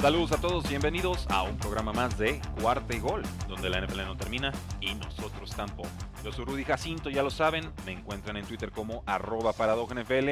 [0.00, 4.06] Saludos a todos, bienvenidos a un programa más de Cuarta y Gol, donde la NFL
[4.06, 4.50] no termina
[4.80, 5.90] y nosotros tampoco.
[6.24, 10.28] Yo soy Rudy Jacinto, ya lo saben, me encuentran en Twitter como arroba NFL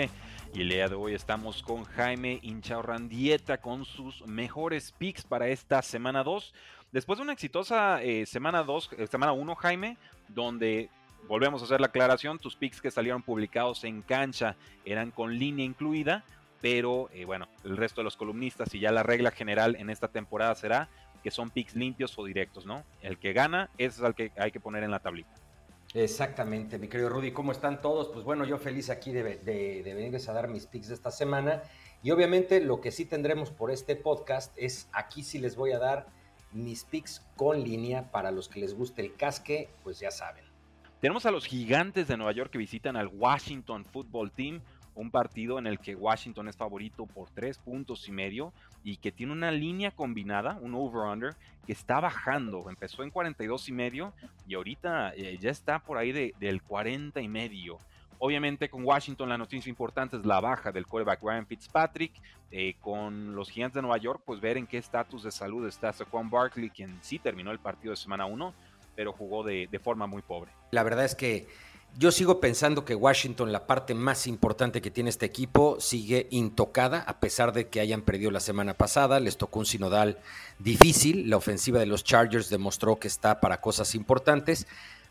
[0.54, 5.82] y el día de hoy estamos con Jaime Inchaurrandieta con sus mejores picks para esta
[5.82, 6.54] semana 2.
[6.90, 10.88] Después de una exitosa eh, semana 2, eh, semana 1, Jaime, donde
[11.28, 15.66] volvemos a hacer la aclaración, tus picks que salieron publicados en cancha eran con línea
[15.66, 16.24] incluida
[16.60, 20.08] pero eh, bueno, el resto de los columnistas y ya la regla general en esta
[20.08, 20.88] temporada será
[21.22, 22.84] que son picks limpios o directos, ¿no?
[23.02, 25.30] El que gana, ese es el que hay que poner en la tablita.
[25.94, 28.08] Exactamente, mi querido Rudy, ¿cómo están todos?
[28.08, 31.62] Pues bueno, yo feliz aquí de, de, venirles a dar mis picks de esta semana.
[32.02, 35.78] Y obviamente lo que sí tendremos por este podcast es aquí sí les voy a
[35.78, 36.06] dar
[36.52, 40.44] mis picks con línea para los que les guste el casque, pues ya saben.
[41.00, 44.60] Tenemos a los gigantes de Nueva York que visitan al Washington Football Team
[44.98, 49.12] un partido en el que Washington es favorito por tres puntos y medio y que
[49.12, 52.68] tiene una línea combinada, un over-under, que está bajando.
[52.68, 54.12] Empezó en 42 y medio
[54.48, 57.78] y ahorita eh, ya está por ahí del 40 y medio.
[58.18, 62.12] Obviamente con Washington la noticia importante es la baja del quarterback Ryan Fitzpatrick.
[62.50, 65.92] Eh, con los Gigantes de Nueva York, pues ver en qué estatus de salud está
[65.92, 68.54] Saquon Barkley, quien sí terminó el partido de semana 1,
[68.96, 70.50] pero jugó de, de forma muy pobre.
[70.70, 71.46] La verdad es que
[71.96, 77.00] yo sigo pensando que Washington, la parte más importante que tiene este equipo, sigue intocada,
[77.00, 79.18] a pesar de que hayan perdido la semana pasada.
[79.18, 80.18] Les tocó un sinodal
[80.58, 81.28] difícil.
[81.28, 84.66] La ofensiva de los Chargers demostró que está para cosas importantes.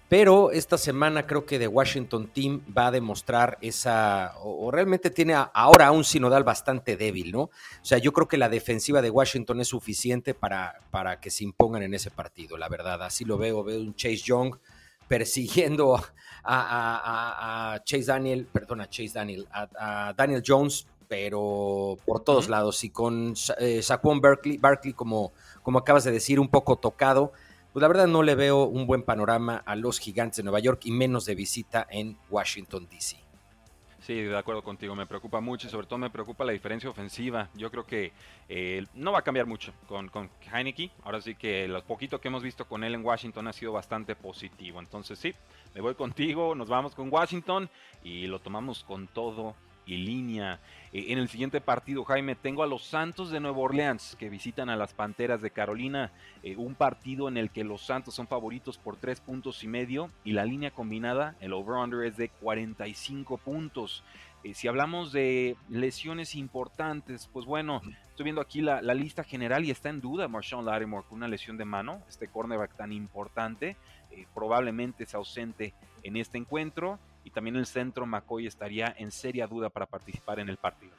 [0.10, 5.36] Pero esta semana creo que The Washington Team va a demostrar esa, o, realmente tiene
[5.54, 7.42] ahora un sinodal bastante débil, ¿no?
[7.42, 7.52] O
[7.82, 11.84] sea, yo creo que la defensiva de Washington es suficiente para, para que se impongan
[11.84, 13.04] en ese partido, la verdad.
[13.04, 14.56] Así lo veo, veo un Chase Young
[15.08, 16.00] persiguiendo
[16.44, 22.84] a, Chase Daniel, perdón, a Chase Daniel, a, Daniel Jones, pero por todos lados.
[22.84, 27.32] Y con eh, Saquon Berkeley, Barkley, como, como acabas de decir, un poco tocado,
[27.74, 30.82] pues la verdad no le veo un buen panorama a los gigantes de Nueva York
[30.86, 33.27] y menos de visita en Washington, D.C.
[34.08, 37.50] Sí, de acuerdo contigo, me preocupa mucho y sobre todo me preocupa la diferencia ofensiva.
[37.56, 38.14] Yo creo que
[38.48, 40.92] eh, no va a cambiar mucho con, con Heineke.
[41.04, 44.16] Ahora sí que lo poquito que hemos visto con él en Washington ha sido bastante
[44.16, 44.80] positivo.
[44.80, 45.36] Entonces sí,
[45.76, 47.70] me voy contigo, nos vamos con Washington
[48.02, 50.62] y lo tomamos con todo y línea.
[50.98, 54.68] Eh, en el siguiente partido, Jaime, tengo a los Santos de Nueva Orleans que visitan
[54.68, 56.12] a las Panteras de Carolina.
[56.42, 60.10] Eh, un partido en el que los Santos son favoritos por tres puntos y medio
[60.24, 64.04] y la línea combinada, el over-under es de 45 puntos.
[64.44, 69.70] Eh, si hablamos de lesiones importantes, pues bueno, estoy viendo aquí la, lista general y
[69.70, 73.78] está en duda Marshawn Lattimore con una lesión de mano, este cornerback tan importante,
[74.34, 76.98] probablemente es ausente en este encuentro
[77.28, 80.94] y también el centro McCoy estaría en seria duda para participar en el partido.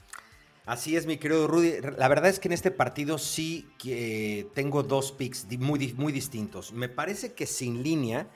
[0.66, 1.76] Así es, mi querido Rudy.
[1.96, 6.74] La verdad es que en este partido sí que tengo dos picks muy, muy distintos.
[6.74, 8.28] Me parece que sin línea,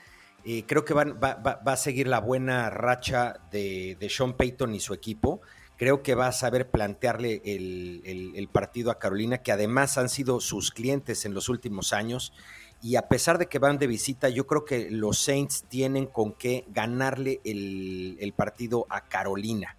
[0.43, 1.03] eh, creo que va,
[1.67, 5.43] a seguir la buena racha de, Sean Payton y su equipo.
[5.77, 10.41] Creo que va a saber plantearle el, el partido a Carolina, que además han sido
[10.41, 12.33] sus clientes en los últimos años
[12.83, 16.33] y a pesar de que van de visita, yo creo que los Saints tienen con
[16.33, 19.77] qué ganarle el, partido a Carolina.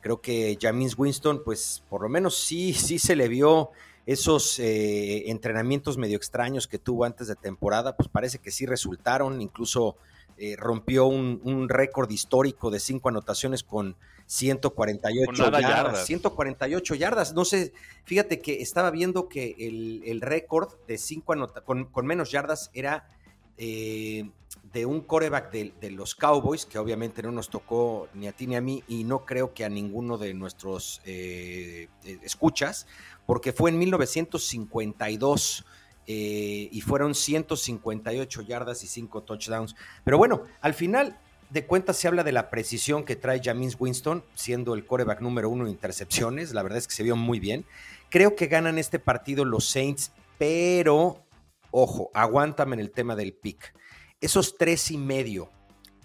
[0.00, 3.70] Creo que James Winston, pues por lo menos sí, sí se le vio
[4.06, 9.42] esos eh, entrenamientos medio extraños que tuvo antes de temporada, pues parece que sí resultaron,
[9.42, 9.96] incluso
[10.38, 17.32] eh, rompió un, récord histórico de cinco anotaciones con 148 yardas, 148 yardas.
[17.34, 17.72] No sé,
[18.04, 21.34] fíjate que estaba viendo que el, récord de cinco
[21.64, 23.08] con, menos yardas era
[23.56, 24.28] eh,
[24.72, 28.56] de un coreback de, los Cowboys, que obviamente no nos tocó ni a ti ni
[28.56, 31.88] a mí, y no creo que a ninguno de nuestros eh,
[32.22, 32.86] escuchas,
[33.26, 35.64] porque fue en 1952
[36.08, 39.74] eh, y fueron 158 yardas y 5 touchdowns.
[40.04, 41.18] Pero bueno, al final
[41.50, 45.48] de cuentas se habla de la precisión que trae James Winston, siendo el coreback número
[45.48, 46.52] uno en intercepciones.
[46.52, 47.64] La verdad es que se vio muy bien.
[48.10, 51.24] Creo que ganan este partido los Saints, pero
[51.70, 53.74] ojo, aguántame en el tema del pick.
[54.20, 55.50] Esos tres y medio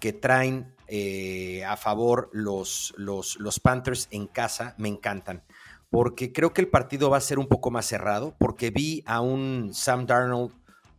[0.00, 5.42] que traen eh, a favor los, los, los Panthers en casa me encantan
[5.92, 9.20] porque creo que el partido va a ser un poco más cerrado, porque vi a
[9.20, 10.50] un Sam Darnold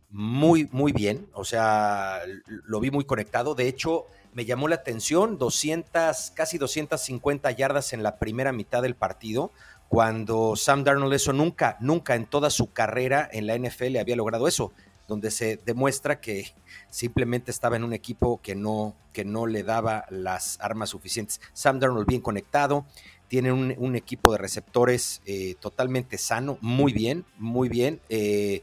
[0.08, 3.56] muy, muy bien, o sea, lo vi muy conectado.
[3.56, 8.96] De hecho, me llamó la atención 200, casi 250 yardas en la primera mitad del
[8.96, 9.52] partido,
[9.88, 14.48] cuando Sam Darnold eso nunca, nunca en toda su carrera en la NFL había logrado
[14.48, 14.72] eso,
[15.06, 16.52] donde se demuestra que
[16.90, 21.40] simplemente estaba en un equipo que no, que no le daba las armas suficientes.
[21.52, 22.84] Sam Darnold bien conectado,
[23.28, 28.00] tiene un, equipo de receptores eh, totalmente sano, muy bien, muy bien.
[28.08, 28.62] Eh,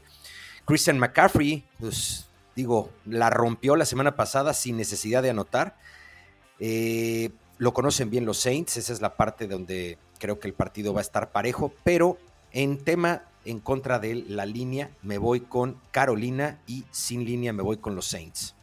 [0.64, 5.76] Christian McCaffrey, pues digo, la rompió la semana pasada sin necesidad de anotar.
[6.58, 10.92] Eh, lo conocen bien los Saints, esa es la parte donde creo que el partido
[10.92, 12.18] va a estar parejo, pero
[12.52, 17.62] en tema en contra de la línea me voy con Carolina y sin línea me
[17.62, 18.54] voy con los Saints.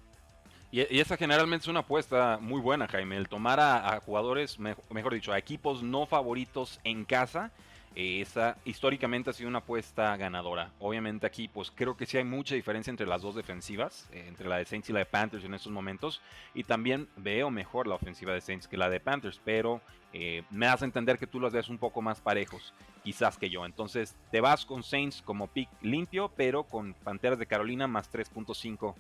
[0.72, 5.32] Y, esa generalmente es una apuesta muy buena, Jaime, el tomar a, jugadores, mejor dicho,
[5.32, 7.52] a equipos no favoritos en casa
[8.00, 10.72] esa históricamente ha sido una apuesta ganadora.
[10.80, 14.48] Obviamente aquí pues creo que sí hay mucha diferencia entre las dos defensivas, eh, entre
[14.48, 16.22] la de Saints y la de Panthers en estos momentos.
[16.54, 19.82] Y también veo mejor la ofensiva de Saints que la de Panthers, pero
[20.14, 22.74] eh, me hace entender que tú los ves un poco más parejos,
[23.04, 23.66] quizás que yo.
[23.66, 28.96] Entonces te vas con Saints como pick limpio, pero con Panteras de Carolina más 3.5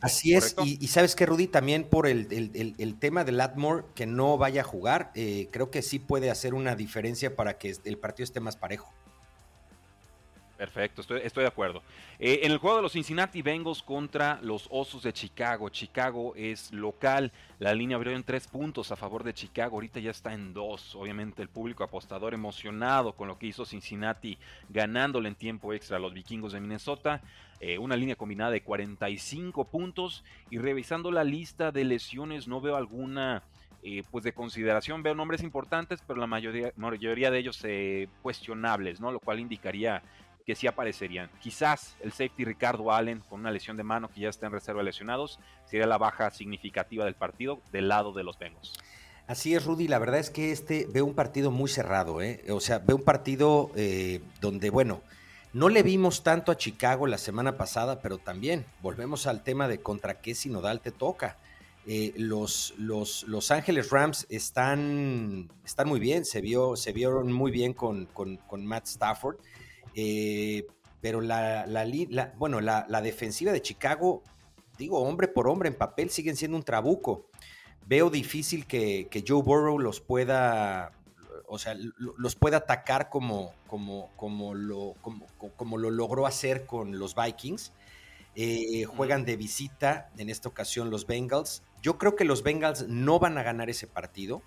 [0.00, 4.60] Así es, y, sabes que Rudy, también por el, tema de Latmore, que no vaya
[4.60, 8.40] a jugar, eh, creo que sí puede hacer una diferencia para que el partido esté
[8.40, 8.92] más parejo.
[10.56, 11.82] Perfecto, estoy, de acuerdo.
[12.18, 15.68] Eh, en el juego de los Cincinnati Bengals contra los Osos de Chicago.
[15.68, 17.30] Chicago es local.
[17.58, 19.76] La línea abrió en tres puntos a favor de Chicago.
[19.76, 20.94] Ahorita ya está en dos.
[20.94, 24.38] Obviamente el público apostador emocionado con lo que hizo Cincinnati
[24.70, 27.20] ganándole en tiempo extra a los vikingos de Minnesota.
[27.60, 30.24] Eh, una línea combinada de 45 puntos.
[30.48, 33.42] Y revisando la lista de lesiones no veo alguna...
[33.82, 37.62] Eh, pues de consideración veo nombres importantes, pero la mayoría, mayoría de ellos
[38.20, 39.12] cuestionables, ¿no?
[39.12, 40.02] Lo cual indicaría
[40.46, 41.28] que sí aparecerían.
[41.40, 44.80] Quizás el safety Ricardo Allen con una lesión de mano que ya está en reserva
[44.80, 48.72] de lesionados sería la baja significativa del partido del lado de los Bengals.
[49.26, 49.88] Así es, Rudy.
[49.88, 52.44] La verdad es que este ve un partido muy cerrado, ¿eh?
[52.50, 55.00] O sea, ve un partido eh, donde, bueno,
[55.52, 59.80] no le vimos tanto a Chicago la semana pasada, pero también volvemos al tema de
[59.80, 61.38] contra qué sinodal te toca.
[61.88, 67.50] Eh, los, los, los, Ángeles Rams están, están muy bien, se, vio, se vieron muy
[67.50, 69.38] bien con, con, con Matt Stafford.
[69.96, 70.66] Eh,
[71.00, 71.66] pero la,
[72.36, 74.22] bueno, la, defensiva de Chicago,
[74.78, 77.30] digo, hombre por hombre en papel, siguen siendo un trabuco.
[77.86, 80.92] Veo difícil que, Joe Burrow los pueda,
[81.48, 84.94] o sea, los pueda atacar como, como, como, lo,
[85.56, 87.72] como, lo logró hacer con los Vikings.
[88.34, 91.62] Eh, juegan de visita, en esta ocasión los Bengals.
[91.80, 94.42] Yo creo que los Bengals no van a ganar ese partido,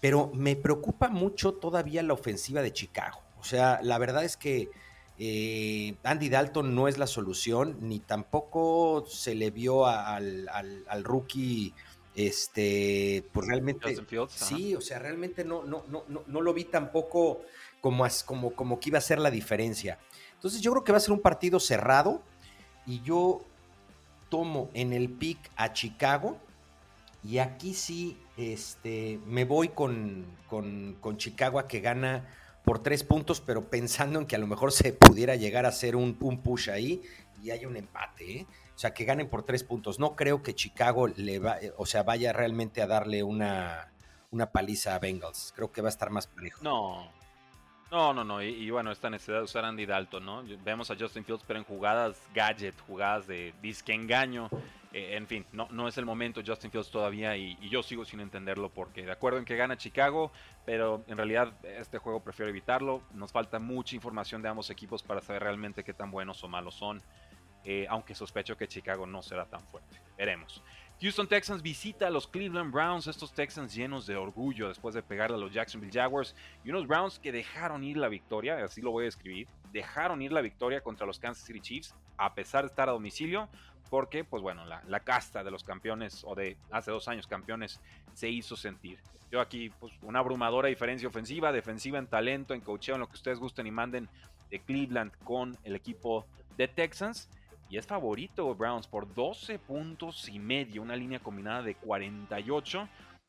[0.00, 3.23] pero me preocupa mucho todavía la ofensiva de Chicago.
[3.44, 4.70] O sea, la verdad es que
[5.18, 10.48] eh, Andy Dalton no es la solución, ni tampoco se le vio al,
[11.02, 11.74] rookie,
[12.14, 13.98] este, pues realmente,
[14.30, 17.42] sí, o sea, realmente no, no, no, no, lo vi tampoco
[17.82, 19.98] como, como, como que iba a ser la diferencia.
[20.32, 22.22] Entonces yo creo que va a ser un partido cerrado
[22.86, 23.42] y yo
[24.30, 26.38] tomo en el pick a Chicago
[27.22, 32.26] y aquí sí, este, me voy con, con, con Chicago a que gana
[32.64, 35.96] por tres puntos, pero pensando en que a lo mejor se pudiera llegar a hacer
[35.96, 37.02] un, push ahí
[37.42, 38.46] y hay un empate, ¿eh?
[38.74, 40.00] O sea, que ganen por tres puntos.
[40.00, 43.92] No creo que Chicago le va, eh, o sea, vaya realmente a darle una,
[44.32, 45.52] una paliza a Bengals.
[45.54, 46.64] Creo que va a estar más parejo.
[46.64, 47.08] No,
[47.92, 48.42] no, no, no.
[48.42, 50.42] Y, bueno, esta necesidad de usar Andy Dalton, ¿no?
[50.64, 54.50] Vemos a Justin Fields, pero en jugadas gadget, jugadas de disque engaño.
[54.94, 58.20] Eh, en fin, no, no es el momento Justin Fields todavía y, yo sigo sin
[58.20, 60.30] entenderlo porque de acuerdo en que gana Chicago,
[60.64, 63.02] pero en realidad este juego prefiero evitarlo.
[63.12, 66.76] Nos falta mucha información de ambos equipos para saber realmente qué tan buenos o malos
[66.76, 67.02] son,
[67.64, 70.00] eh, aunque sospecho que Chicago no será tan fuerte.
[70.16, 70.62] Veremos.
[71.00, 75.36] Houston Texans visita a los Cleveland Browns, estos Texans llenos de orgullo después de pegarle
[75.36, 79.06] a los Jacksonville Jaguars y unos Browns que dejaron ir la victoria, así lo voy
[79.06, 82.88] a escribir, dejaron ir la victoria contra los Kansas City Chiefs a pesar de estar
[82.88, 83.48] a domicilio,
[83.94, 87.78] porque, pues bueno, la, casta de los campeones o de hace dos años campeones
[88.12, 88.98] se hizo sentir.
[89.30, 93.14] Yo aquí, pues una abrumadora diferencia ofensiva, defensiva en talento, en cocheo, en lo que
[93.14, 94.08] ustedes gusten y manden
[94.50, 97.28] de Cleveland con el equipo de Texans.
[97.70, 102.88] Y es favorito Browns por 12 puntos y medio, una línea combinada de 48.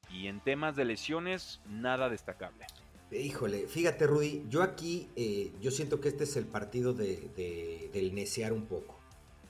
[0.09, 2.65] Y en temas de lesiones, nada destacable.
[3.11, 8.15] Híjole, fíjate Rudy, yo aquí, eh, yo siento que este es el partido de, del
[8.15, 8.94] necear un poco.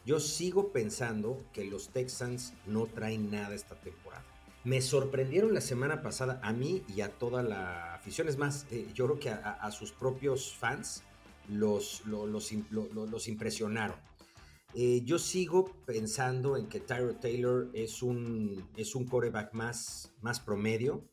[0.05, 4.23] Yo sigo pensando que los Texans no traen nada esta temporada.
[4.63, 8.27] Me sorprendieron la semana pasada a mí y a toda la afición.
[8.27, 11.03] Es más, eh, yo creo que a, sus propios fans
[11.49, 13.97] los, los, los, impresionaron.
[14.75, 20.39] Eh, yo sigo pensando en que Tyro Taylor es un, es un coreback más, más
[20.39, 21.03] promedio.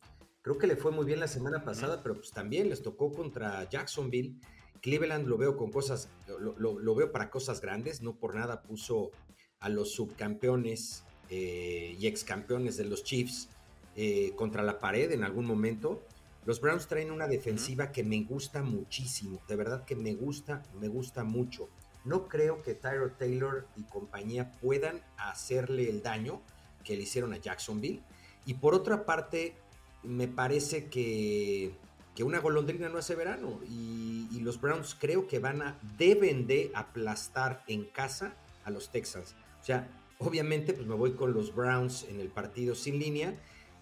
[0.42, 3.68] Creo que le fue muy bien la semana pasada, pero pues también les tocó contra
[3.70, 4.38] Jacksonville
[4.82, 9.12] Cleveland lo veo con cosas, lo, veo para cosas grandes, no por nada puso
[9.60, 13.48] a los subcampeones eh, y excampeones de los Chiefs
[13.94, 16.02] eh, contra la pared en algún momento.
[16.44, 20.88] Los Browns traen una defensiva que me gusta muchísimo, de verdad que me gusta, me
[20.88, 21.68] gusta mucho.
[22.04, 26.42] No creo que Tyro Taylor y compañía puedan hacerle el daño
[26.82, 28.02] que le hicieron a Jacksonville.
[28.44, 29.54] Y por otra parte,
[30.02, 31.76] me parece que
[32.14, 34.00] que una golondrina no hace verano y,
[34.42, 39.36] los Browns creo que van a, deben de aplastar en casa a los Texans.
[39.60, 39.88] O sea,
[40.18, 43.34] obviamente pues me voy con los Browns en el partido sin línea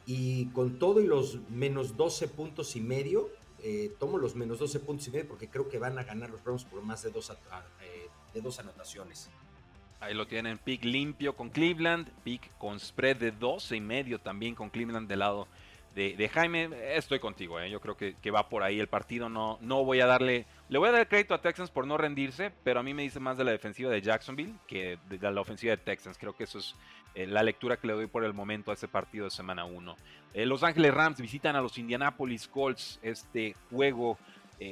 [0.04, 3.30] y con todo y los menos 12 puntos y medio,
[3.62, 6.44] eh, tomo los menos 12 puntos y medio porque creo que van a ganar los
[6.44, 9.30] Browns por más de dos, eh, de dos anotaciones.
[10.00, 14.54] Ahí lo tienen, pick limpio con Cleveland, pick con spread de 12 y medio también
[14.54, 15.48] con Cleveland del lado
[16.08, 17.70] de, Jaime, estoy contigo, ¿eh?
[17.70, 19.28] yo creo que, va por ahí el partido.
[19.28, 22.50] No, no voy a darle, le voy a dar crédito a Texans por no rendirse,
[22.64, 25.72] pero a mí me dice más de la defensiva de Jacksonville que de, la ofensiva
[25.72, 26.16] de Texans.
[26.16, 26.74] Creo que eso es
[27.14, 29.96] eh, la lectura que le doy por el momento a ese partido de semana 1.
[30.32, 32.98] Eh, los Ángeles Rams visitan a los Indianapolis Colts.
[33.02, 34.18] Este juego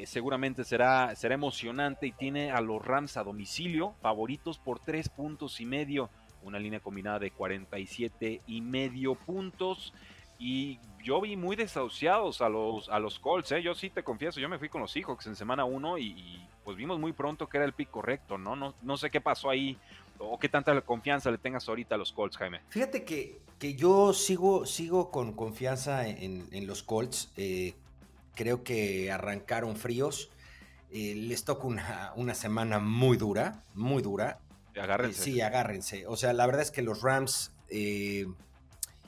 [0.04, 5.62] seguramente será, será emocionante y tiene a los Rams a domicilio, favoritos por 3 puntos
[5.62, 6.10] y medio.
[6.42, 9.94] Una línea combinada de 47 y medio puntos.
[10.38, 13.62] Y yo vi muy desahuciados a los, a los Colts, ¿eh?
[13.62, 16.76] Yo sí te confieso, yo me fui con los Seahawks en semana 1 y, pues
[16.76, 18.54] vimos muy pronto que era el pick correcto, ¿no?
[18.54, 18.74] ¿no?
[18.82, 19.78] No sé qué pasó ahí
[20.18, 22.60] o qué tanta confianza le tengas ahorita a los Colts, Jaime.
[22.68, 27.32] Fíjate que, que yo sigo, sigo con confianza en, los Colts.
[27.36, 27.74] Eh,
[28.34, 30.30] creo que arrancaron fríos.
[30.90, 34.40] Eh, les toca una, una, semana muy dura, muy dura.
[34.80, 35.22] Agárrense.
[35.22, 36.06] sí, agárrense.
[36.06, 37.52] O sea, la verdad es que los Rams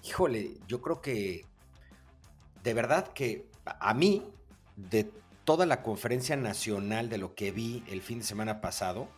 [0.04, 1.44] híjole, yo creo que
[2.62, 4.22] de verdad que a mí,
[4.76, 5.10] de
[5.44, 9.08] toda la conferencia nacional de lo que vi el fin de semana pasado,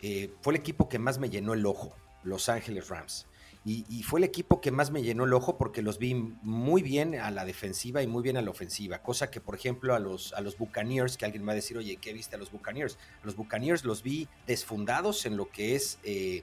[0.00, 3.26] eh, fue el equipo que más me llenó el ojo, Los Ángeles Rams.
[3.66, 7.14] Y, fue el equipo que más me llenó el ojo porque los vi muy bien
[7.14, 8.98] a la defensiva y muy bien a la ofensiva.
[8.98, 11.96] Cosa que, por ejemplo, a los, a los Buccaneers, que alguien va a decir, oye,
[11.96, 12.98] ¿qué viste a los Buccaneers?
[13.22, 16.42] A los Buccaneers los vi desfundados en lo que es eh,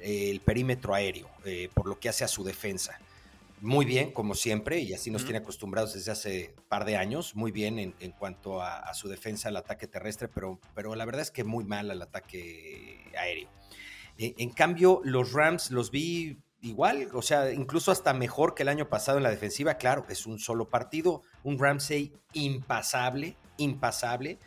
[0.00, 2.98] el perímetro aéreo, eh, por lo que hace a su defensa.
[3.60, 7.50] Muy bien, como siempre, y así nos tiene acostumbrados desde hace par de años, muy
[7.50, 11.42] bien en, cuanto a, su defensa al ataque terrestre, pero, pero la verdad es que
[11.42, 13.48] muy mal al ataque aéreo.
[14.16, 18.68] E, en cambio, los Rams los vi igual, o sea, incluso hasta mejor que el
[18.68, 19.74] año pasado en la defensiva.
[19.74, 24.38] Claro, es un solo partido, un Ramsey impasable, impasable.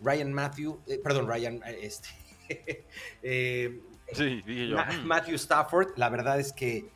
[0.00, 2.86] Ryan Matthew, eh, perdón, Ryan, eh, este,
[4.12, 4.78] Sí, dije yo.
[4.78, 5.06] Mm".
[5.06, 6.88] Matthew Stafford, la verdad es que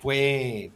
[0.00, 0.72] fue.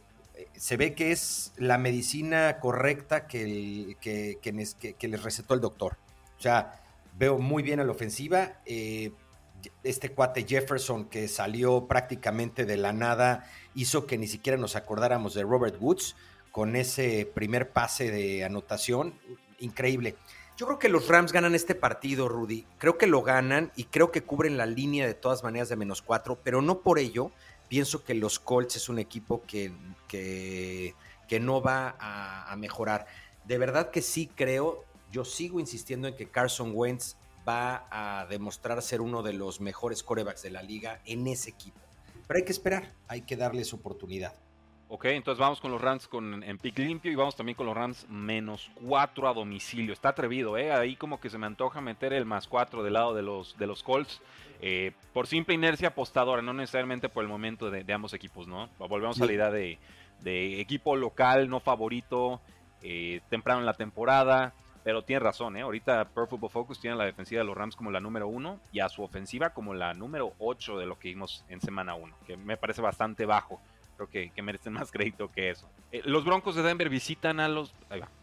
[0.55, 5.97] Se ve que es la medicina correcta que, que, que, les recetó el doctor.
[6.37, 6.81] O sea,
[7.17, 8.53] veo muy bien a la ofensiva.
[8.65, 9.11] Eh,
[9.83, 15.33] este cuate Jefferson que salió prácticamente de la nada hizo que ni siquiera nos acordáramos
[15.33, 16.15] de Robert Woods
[16.51, 19.15] con ese primer pase de anotación.
[19.59, 20.15] Increíble.
[20.55, 22.65] Yo creo que los Rams ganan este partido, Rudy.
[22.77, 26.03] Creo que lo ganan y creo que cubren la línea de todas maneras de menos
[26.03, 27.31] cuatro, pero no por ello
[27.69, 29.73] pienso que los Colts es un equipo que,
[30.07, 30.93] que,
[31.39, 33.07] no va a, mejorar.
[33.45, 37.15] De verdad que sí creo, yo sigo insistiendo en que Carson Wentz
[37.47, 41.79] va a demostrar ser uno de los mejores corebacks de la liga en ese equipo.
[42.27, 44.35] Pero hay que esperar, hay que darles oportunidad.
[44.95, 47.75] Ok, entonces vamos con los Rams con, en pick limpio y vamos también con los
[47.75, 49.91] Rams menos 4 a domicilio.
[49.91, 50.71] Está atrevido, ¿eh?
[50.71, 53.65] Ahí como que se me antoja meter el más 4 del lado de los, de
[53.65, 54.21] los Colts.
[54.61, 58.69] Eh, por simple inercia apostadora, no necesariamente por el momento de, ambos equipos, ¿no?
[58.77, 59.79] Volvemos a la idea de,
[60.61, 62.39] equipo local, no favorito,
[62.83, 64.53] eh, temprano en la temporada.
[64.83, 65.61] Pero tiene razón, ¿eh?
[65.61, 68.81] Ahorita Pro Football Focus tiene la defensiva de los Rams como la número 1 y
[68.81, 72.37] a su ofensiva como la número 8 de lo que vimos en semana 1, que
[72.37, 73.59] me parece bastante bajo
[73.95, 75.69] creo que, merecen más crédito que eso.
[75.91, 77.73] Eh, los Broncos de Denver visitan a los,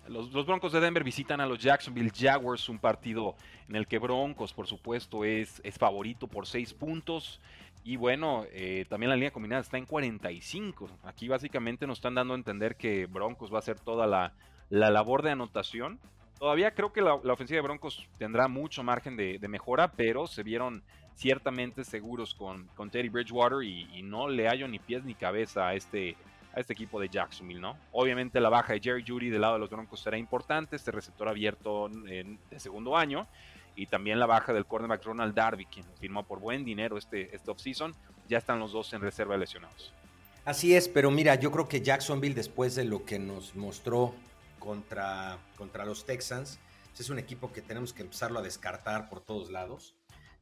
[0.08, 3.34] los, Broncos de Denver visitan a los Jacksonville Jaguars, un partido
[3.68, 7.40] en el que Broncos, por supuesto, es, es favorito por 6 puntos.
[7.82, 10.88] Y bueno, eh, también la línea combinada está en 45.
[11.04, 14.32] Aquí básicamente nos están dando a entender que Broncos va a hacer toda la,
[14.68, 15.98] labor de anotación.
[16.38, 20.82] Todavía creo que la, ofensiva de Broncos tendrá mucho margen de, mejora, pero se vieron
[21.14, 25.74] ciertamente seguros con, con Teddy Bridgewater y, no le hallo ni pies ni cabeza a
[25.74, 26.16] este,
[26.54, 27.76] a este equipo de Jacksonville, ¿no?
[27.92, 31.28] Obviamente la baja de Jerry Judy del lado de los Broncos será importante, este receptor
[31.28, 33.26] abierto de segundo año,
[33.76, 37.50] y también la baja del cornerback Ronald Darby, quien firmó por buen dinero este, este
[37.50, 37.94] offseason,
[38.28, 39.92] ya están los dos en reserva de lesionados.
[40.44, 44.14] Así es, pero mira, yo creo que Jacksonville después de lo que nos mostró
[44.58, 46.58] contra, contra los Texans,
[47.00, 49.94] es un equipo que tenemos que empezarlo a descartar por todos lados.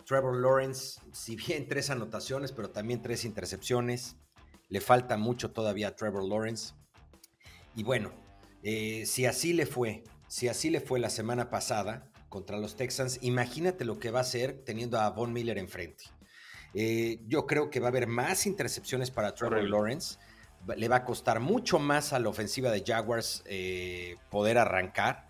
[0.09, 4.17] Trevor Lawrence, si bien tres anotaciones, pero también tres intercepciones,
[4.71, 6.73] le falta mucho todavía a Trevor Lawrence.
[7.77, 8.11] Y bueno,
[8.63, 13.19] eh, si así le fue, si así le fue la semana pasada contra los Texans,
[13.21, 16.05] imagínate lo que va a hacer teniendo a Von Miller enfrente.
[16.73, 20.19] Eh, yo creo que va a haber más intercepciones para Trevor Lawrence.
[20.75, 25.29] Le va a costar mucho más a la ofensiva de Jaguars eh, poder arrancar.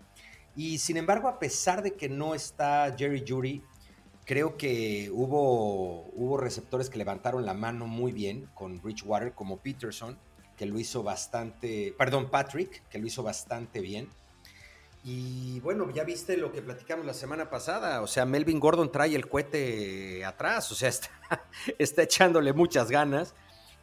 [0.55, 3.61] Y sin embargo, a pesar de que no está Jerry Judy,
[4.29, 10.19] creo que hubo, hubo receptores que levantaron la mano muy bien con Bridgewater, como Peterson,
[10.55, 14.07] que lo hizo bastante, perdón, Patrick, que lo hizo bastante bien.
[15.03, 19.15] Y bueno, ya viste lo que platicamos la semana pasada, o sea, Melvin Gordon trae
[19.15, 21.09] el cohete atrás, o sea, está,
[21.79, 23.33] está echándole muchas ganas.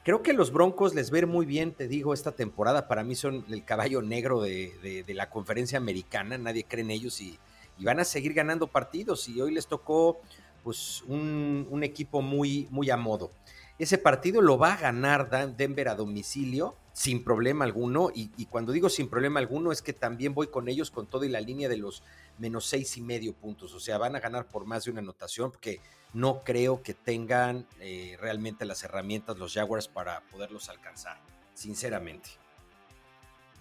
[0.05, 3.45] Creo que los Broncos les ver muy bien, te digo, esta temporada para mí son
[3.51, 7.37] el caballo negro de, la conferencia americana, nadie cree en ellos y,
[7.85, 10.21] van a seguir ganando partidos y hoy les tocó
[10.63, 13.31] pues un, un equipo muy, muy a modo.
[13.79, 18.11] Ese partido lo va a ganar Denver a domicilio sin problema alguno.
[18.15, 21.29] Y, cuando digo sin problema alguno es que también voy con ellos con todo y
[21.29, 22.03] la línea de los
[22.39, 23.75] menos seis y medio puntos.
[23.75, 25.81] O sea, van a ganar por más de una anotación porque
[26.15, 31.21] no creo que tengan eh, realmente las herramientas los Jaguars para poderlos alcanzar,
[31.53, 32.31] sinceramente.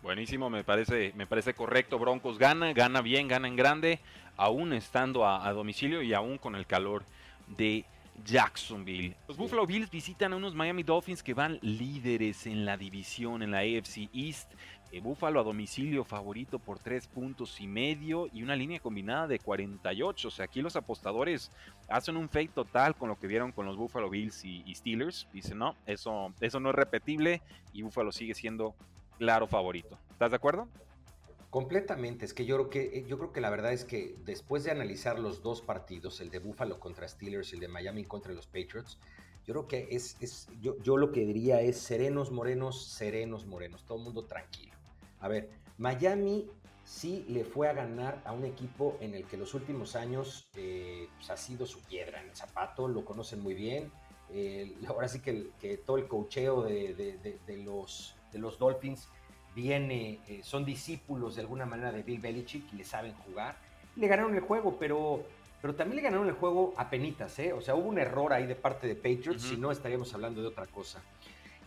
[0.05, 1.97] Buenísimo, me parece, me parece correcto.
[1.97, 3.99] Broncos gana, gana bien, gana en grande,
[4.37, 7.03] aún estando a domicilio y aún con el calor
[7.47, 7.85] de
[8.23, 9.15] Jacksonville.
[9.27, 13.49] Los Buffalo Bills visitan a unos Miami Dolphins que van líderes en la división, en
[13.49, 14.51] la AFC East.
[14.91, 19.39] Eh, Buffalo a domicilio favorito por tres puntos y medio y una línea combinada de
[19.39, 20.27] 48.
[20.27, 21.51] O sea, aquí los apostadores
[21.89, 25.27] hacen un fake total con lo que vieron con los Buffalo Bills y, Steelers.
[25.33, 27.41] Dicen, no, eso, eso no es repetible
[27.73, 28.75] y Buffalo sigue siendo
[29.17, 29.97] claro favorito.
[30.11, 30.67] ¿Estás de acuerdo?
[31.55, 34.65] Completamente, es que yo creo que eh, yo creo que la verdad es que después
[34.65, 38.33] de analizar los dos partidos, el de Buffalo contra Steelers y el de Miami contra
[38.33, 38.97] los Patriots,
[39.45, 43.85] yo creo que es, es yo, yo lo que diría es serenos morenos, serenos morenos,
[43.85, 44.73] todo el mundo tranquilo.
[45.21, 46.49] A ver, Miami
[46.83, 51.07] sí le fue a ganar a un equipo en el que los últimos años eh,
[51.15, 53.93] pues, ha sido su piedra en el zapato, lo conocen muy bien.
[54.89, 56.93] ahora sí que, que, todo el cocheo de,
[57.47, 59.07] de, los, de los Dolphins
[59.55, 63.55] viene, eh, son discípulos de alguna manera de Bill Belichick y le saben jugar.
[63.95, 65.23] Le ganaron el juego, pero,
[65.61, 67.53] pero también le ganaron el juego a penitas, ¿eh?
[67.53, 70.47] O sea, hubo un error ahí de parte de Patriots, si no estaríamos hablando de
[70.47, 71.01] otra cosa.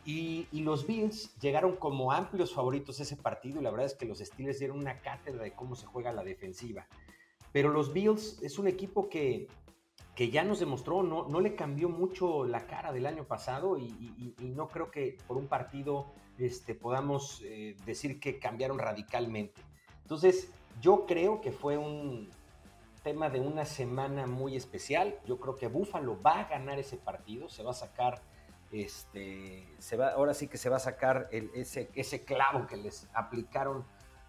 [0.05, 4.19] Y, los Bills llegaron como amplios favoritos ese partido y la verdad es que los
[4.19, 6.87] Steelers dieron una cátedra de cómo se juega la defensiva.
[7.53, 9.49] Pero los Bills es un equipo que,
[10.15, 14.35] que ya nos demostró, no, no le cambió mucho la cara del año pasado y,
[14.39, 16.07] y no creo que por un partido
[16.39, 19.61] este, podamos eh, decir que cambiaron radicalmente.
[20.03, 22.31] Entonces, yo creo que fue un
[23.03, 25.19] tema de una semana muy especial.
[25.27, 28.23] Yo creo que Buffalo va a ganar ese partido, se va a sacar,
[28.73, 33.85] este, se va, ahora sí que se va a sacar ese clavo que les aplicaron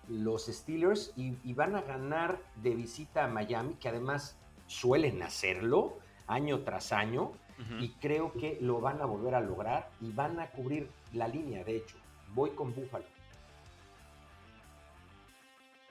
[0.10, 6.64] los Steelers y, van a ganar de visita a Miami, que además suelen hacerlo año
[6.64, 7.32] tras año.
[7.80, 11.64] Y creo que lo van a volver a lograr y van a cubrir la línea,
[11.64, 11.98] de hecho.
[12.34, 13.06] Voy con Búfalo.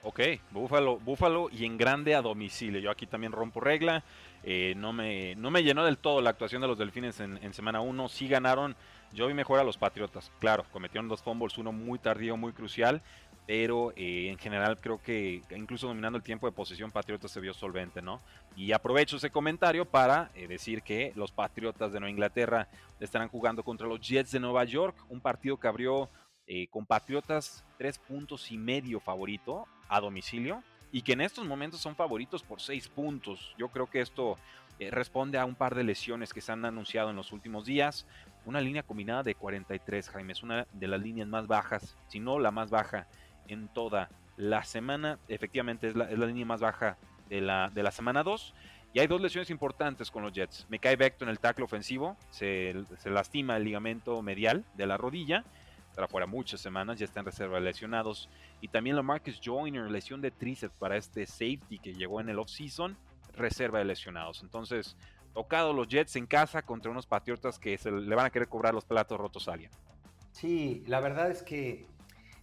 [0.01, 2.79] Ok, Búfalo, Búfalo y en grande a domicilio.
[2.79, 4.03] Yo aquí también rompo regla.
[4.43, 7.81] Eh, no, me, no me llenó del todo la actuación de los Delfines en, semana
[7.81, 8.07] 1.
[8.07, 8.75] Sí ganaron.
[9.11, 10.31] Yo vi mejor a los Patriotas.
[10.39, 13.01] Claro, cometieron dos fumbles, uno muy tardío, muy crucial.
[13.49, 17.51] Pero eh, en general creo que incluso dominando el tiempo de posesión, Patriotas se vio
[17.51, 18.21] solvente, ¿no?
[18.55, 22.67] Y aprovecho ese comentario para eh, decir que los Patriotas de Nueva Inglaterra
[22.99, 25.03] estarán jugando contra los Jets de Nueva York.
[25.09, 26.11] Un partido que abrió
[26.45, 31.95] eh, compatriotas tres puntos y medio favorito a domicilio y que en estos momentos son
[31.95, 33.55] favoritos por seis puntos.
[33.57, 34.37] Yo creo que esto
[34.91, 38.05] responde a un par de lesiones que se han anunciado en los últimos días.
[38.45, 42.37] Una línea combinada de 43, Jaime, es una de las líneas más bajas, si no
[42.37, 43.07] la más baja
[43.49, 45.19] en toda la semana.
[45.27, 46.97] Efectivamente es la, línea más baja
[47.29, 48.53] de la, de la semana 2.
[48.93, 50.65] Y hay dos lesiones importantes con los Jets.
[50.69, 54.97] Me cae Vecto en el tackle ofensivo, se, se lastima el ligamento medial de la
[54.97, 55.43] rodilla
[55.89, 58.29] estará fuera muchas semanas, ya está en reserva de lesionados.
[58.61, 62.39] Y también la Marcus Joyner, lesión de tríceps para este safety que llegó en el
[62.39, 62.97] off-season,
[63.33, 64.41] reserva de lesionados.
[64.41, 64.95] Entonces,
[65.33, 68.73] tocado los Jets en casa contra unos Patriotas que se le van a querer cobrar
[68.73, 69.71] los platos rotos a alguien.
[70.31, 71.87] Sí, la verdad es que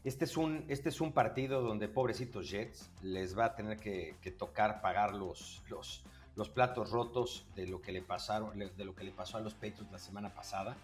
[0.06, 4.14] este es un, este es un partido donde pobrecitos Jets les va a tener que,
[4.38, 6.04] tocar pagar los, los,
[6.36, 9.54] los, platos rotos de lo que le pasaron, de lo que le pasó a los
[9.54, 10.76] Patriots la semana pasada.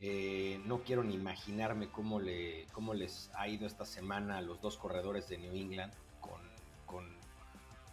[0.00, 4.60] Eh, no quiero ni imaginarme cómo, le, cómo les ha ido esta semana a los
[4.60, 6.40] dos corredores de New England con,
[6.84, 7.06] con,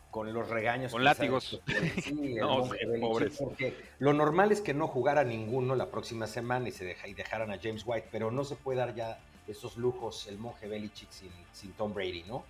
[0.09, 0.91] con los regaños.
[0.91, 1.61] Con látigos.
[2.01, 2.37] Sí,
[3.01, 3.37] pobres.
[3.37, 7.13] Porque lo normal es que no jugara ninguno la próxima semana y, se deja, y
[7.13, 11.09] dejaran a James White, pero no se puede dar ya esos lujos el monje Belichick
[11.11, 12.43] sin, sin Tom Brady, ¿no?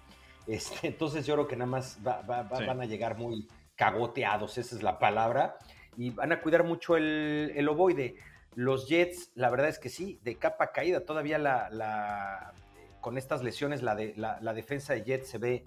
[0.47, 4.99] Este, entonces yo creo que nada más van a llegar muy cagoteados, esa es la
[4.99, 5.58] palabra,
[5.97, 8.15] y van a cuidar mucho el, el ovoide.
[8.55, 12.53] Los Jets, la verdad es que sí, de capa caída, todavía la,
[13.01, 15.65] con estas lesiones la, de, la, defensa de Jets se ve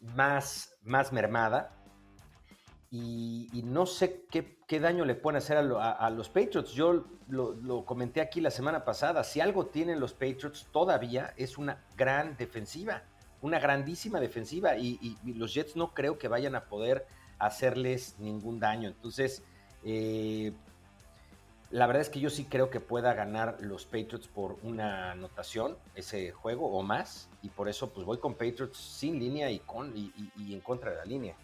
[0.00, 1.76] más, más mermada.
[2.96, 6.72] Y, no sé qué, daño le pueden hacer a, los Patriots.
[6.72, 9.22] Yo lo, comenté aquí la semana pasada.
[9.24, 13.02] Si algo tienen los Patriots todavía es una gran defensiva,
[13.42, 14.76] una grandísima defensiva.
[14.76, 17.06] Y, los Jets no creo que vayan a poder
[17.38, 18.88] hacerles ningún daño.
[18.88, 19.42] Entonces,
[19.84, 20.52] eh,
[21.70, 25.76] la verdad es que yo sí creo que pueda ganar los Patriots por una anotación
[25.94, 27.28] ese juego o más.
[27.42, 30.96] Y por eso pues voy con Patriots sin línea y, con, y en contra de
[30.96, 31.36] la línea.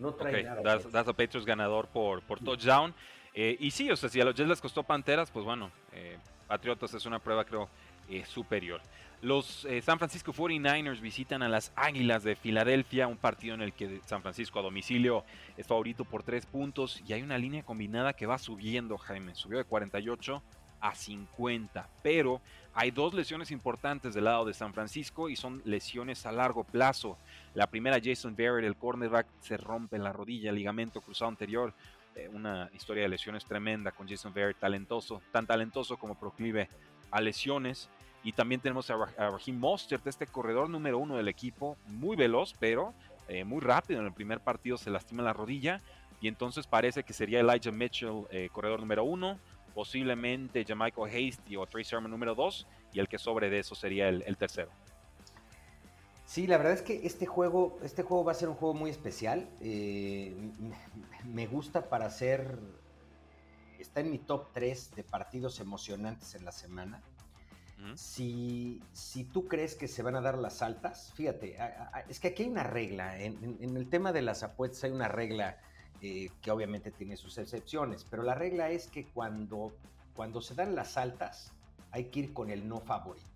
[0.00, 0.62] No trae nada.
[0.62, 2.94] Das, a Patriots ganador por, por touchdown.
[3.34, 6.18] Eh, y sí, o sea, si a los Jets les costó Panteras, pues bueno, eh,
[6.48, 7.68] Patriotas es una prueba, creo,
[8.08, 8.80] eh, superior.
[9.22, 14.00] Los San Francisco 49ers visitan a las Águilas de Filadelfia, un partido en el que
[14.06, 15.24] San Francisco a domicilio
[15.58, 19.34] es favorito por tres puntos y hay una línea combinada que va subiendo, Jaime.
[19.34, 20.42] Subió de 48
[20.80, 21.88] a 50.
[22.02, 22.40] Pero
[22.74, 27.18] hay dos lesiones importantes del lado de San Francisco y son lesiones a largo plazo.
[27.54, 31.72] La primera, Jason Barrett, el cornerback, se rompe la rodilla, ligamento cruzado anterior.
[32.14, 36.68] Eh, una historia de lesiones tremenda con Jason Barrett, talentoso, tan talentoso como proclive
[37.10, 37.88] a lesiones.
[38.22, 42.92] Y también tenemos a, Raheem Mostert, este corredor número uno del equipo, muy veloz, pero
[43.28, 44.00] eh, muy rápido.
[44.00, 45.80] En el primer partido se lastima la rodilla
[46.20, 49.38] y entonces parece que sería Elijah Mitchell, eh, corredor número uno
[49.74, 54.08] posiblemente Jamaica Hasty o Trey Sermon número 2 y el que sobre de eso sería
[54.08, 54.70] el, tercero.
[56.26, 58.90] Sí, la verdad es que este juego, este juego va a ser un juego muy
[58.90, 59.48] especial.
[59.60, 60.34] Eh,
[61.24, 62.58] me gusta para hacer.
[63.78, 67.02] Está en mi top 3 de partidos emocionantes en la semana.
[67.94, 71.56] si, si, tú crees que se van a dar las altas, fíjate,
[72.08, 73.18] es que aquí hay una regla.
[73.18, 75.58] En, en el tema de las apuestas hay una regla
[76.02, 79.72] eh, que obviamente tiene sus excepciones, pero la regla es que cuando,
[80.14, 81.52] cuando se dan las altas
[81.92, 83.26] hay que ir con el no favorito.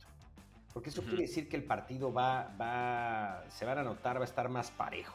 [0.73, 4.25] Porque eso quiere decir que el partido va, va, se van a notar, va a
[4.25, 5.15] estar más parejo.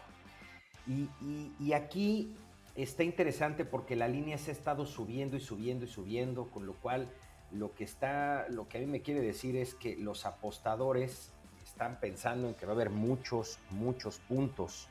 [0.87, 2.33] Y, aquí
[2.75, 6.73] está interesante porque la línea se ha estado subiendo y subiendo y subiendo, con lo
[6.73, 7.09] cual
[7.51, 11.31] lo que está, lo que a mí me quiere decir es que los apostadores
[11.63, 14.87] están pensando en que va a haber muchos, muchos puntos,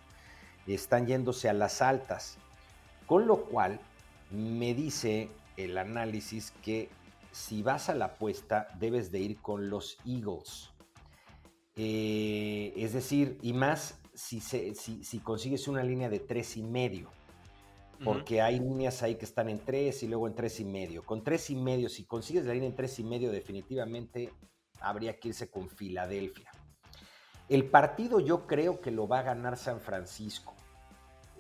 [0.67, 2.39] están yéndose a las altas.
[3.09, 3.81] Con lo cual,
[4.31, 6.91] me dice el análisis que
[7.33, 10.71] si vas a la apuesta, debes de ir con los Eagles.
[11.75, 17.11] Eh, es decir, y más si, si, consigues una línea de tres y medio.
[18.05, 21.03] Porque hay líneas ahí que están en tres y luego en tres y medio.
[21.03, 24.33] Con tres y medio, si consigues la línea en tres y medio, definitivamente
[24.81, 26.53] habría que irse con Filadelfia.
[27.49, 30.55] El partido yo creo que lo va a ganar San Francisco.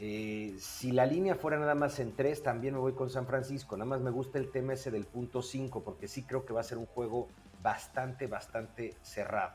[0.01, 3.77] Eh, si la línea fuera nada más en 3, también me voy con San Francisco.
[3.77, 6.61] Nada más me gusta el tema ese del punto 5, porque sí creo que va
[6.61, 7.29] a ser un juego
[7.63, 9.55] bastante, bastante cerrado.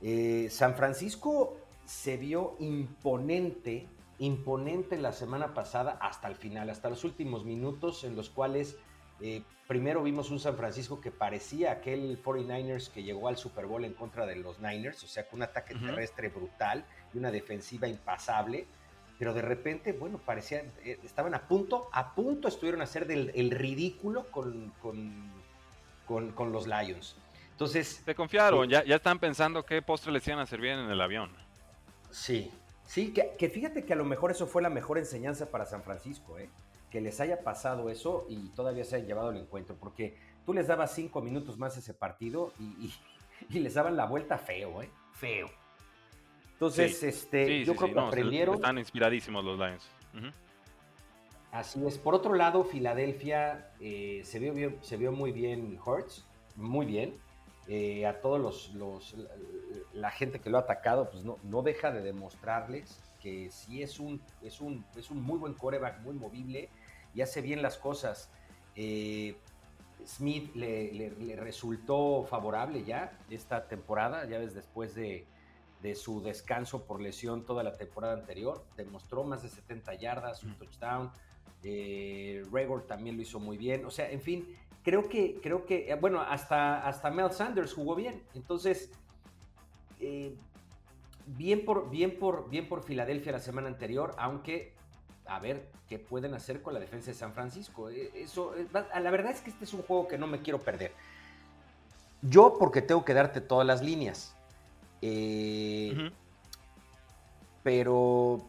[0.00, 3.86] Eh, San Francisco se vio imponente,
[4.18, 8.76] imponente la semana pasada hasta el final, hasta los últimos minutos en los cuales
[9.20, 13.84] eh, primero vimos un San Francisco que parecía aquel 49ers que llegó al Super Bowl
[13.84, 17.86] en contra de los Niners, o sea, con un ataque terrestre brutal y una defensiva
[17.86, 18.66] impasable
[19.18, 23.30] pero de repente, bueno, parecían, eh, estaban a punto, a punto estuvieron a hacer del
[23.34, 27.16] el ridículo con, con, los Lions.
[27.52, 28.02] Entonces...
[28.04, 31.30] Se confiaron, ya, ya están pensando qué postre les iban a servir en el avión.
[32.10, 32.50] Sí,
[32.84, 36.38] sí, que, fíjate que a lo mejor eso fue la mejor enseñanza para San Francisco,
[36.38, 36.48] ¿eh?
[36.90, 40.66] que les haya pasado eso y todavía se hayan llevado el encuentro, porque tú les
[40.66, 42.92] dabas cinco minutos más ese partido y,
[43.48, 44.90] y les daban la vuelta feo, ¿eh?
[45.12, 45.63] Feo.
[46.54, 48.56] Entonces, este, yo creo que aprendieron.
[48.56, 49.86] Están inspiradísimos los Lions.
[51.52, 51.98] Así es.
[51.98, 56.24] Por otro lado, Filadelfia eh, se, vio se vio muy bien Hurts,
[56.56, 57.16] muy bien.
[57.66, 59.14] Eh, a todos los,
[59.94, 63.98] la, gente que lo ha atacado, pues no, no deja de demostrarles que sí es
[63.98, 66.68] un, es un, es un muy buen coreback, muy movible
[67.14, 68.30] y hace bien las cosas.
[68.76, 69.34] Eh,
[70.06, 75.24] Smith le, resultó favorable ya esta temporada, ya ves, después de,
[75.94, 81.10] su descanso por lesión toda la temporada anterior, demostró más de 70 yardas, un touchdown.
[81.62, 83.84] Eh, Regor también lo hizo muy bien.
[83.84, 87.94] O sea, en fin, creo que, creo que, eh, bueno, hasta, hasta Mel Sanders jugó
[87.94, 88.22] bien.
[88.34, 88.90] Entonces,
[90.00, 90.34] eh,
[91.26, 94.72] bien, por, bien, por, bien por Filadelfia la semana anterior, aunque
[95.26, 97.88] a ver qué pueden hacer con la defensa de San Francisco.
[97.90, 100.92] Eh, eso, la verdad es que este es un juego que no me quiero perder.
[102.22, 104.36] Yo porque tengo que darte todas las líneas.
[105.06, 106.10] Eh,
[107.62, 108.42] pero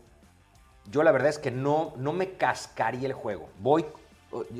[0.89, 3.49] yo la verdad es que no, no me cascaría el juego.
[3.59, 3.85] Voy,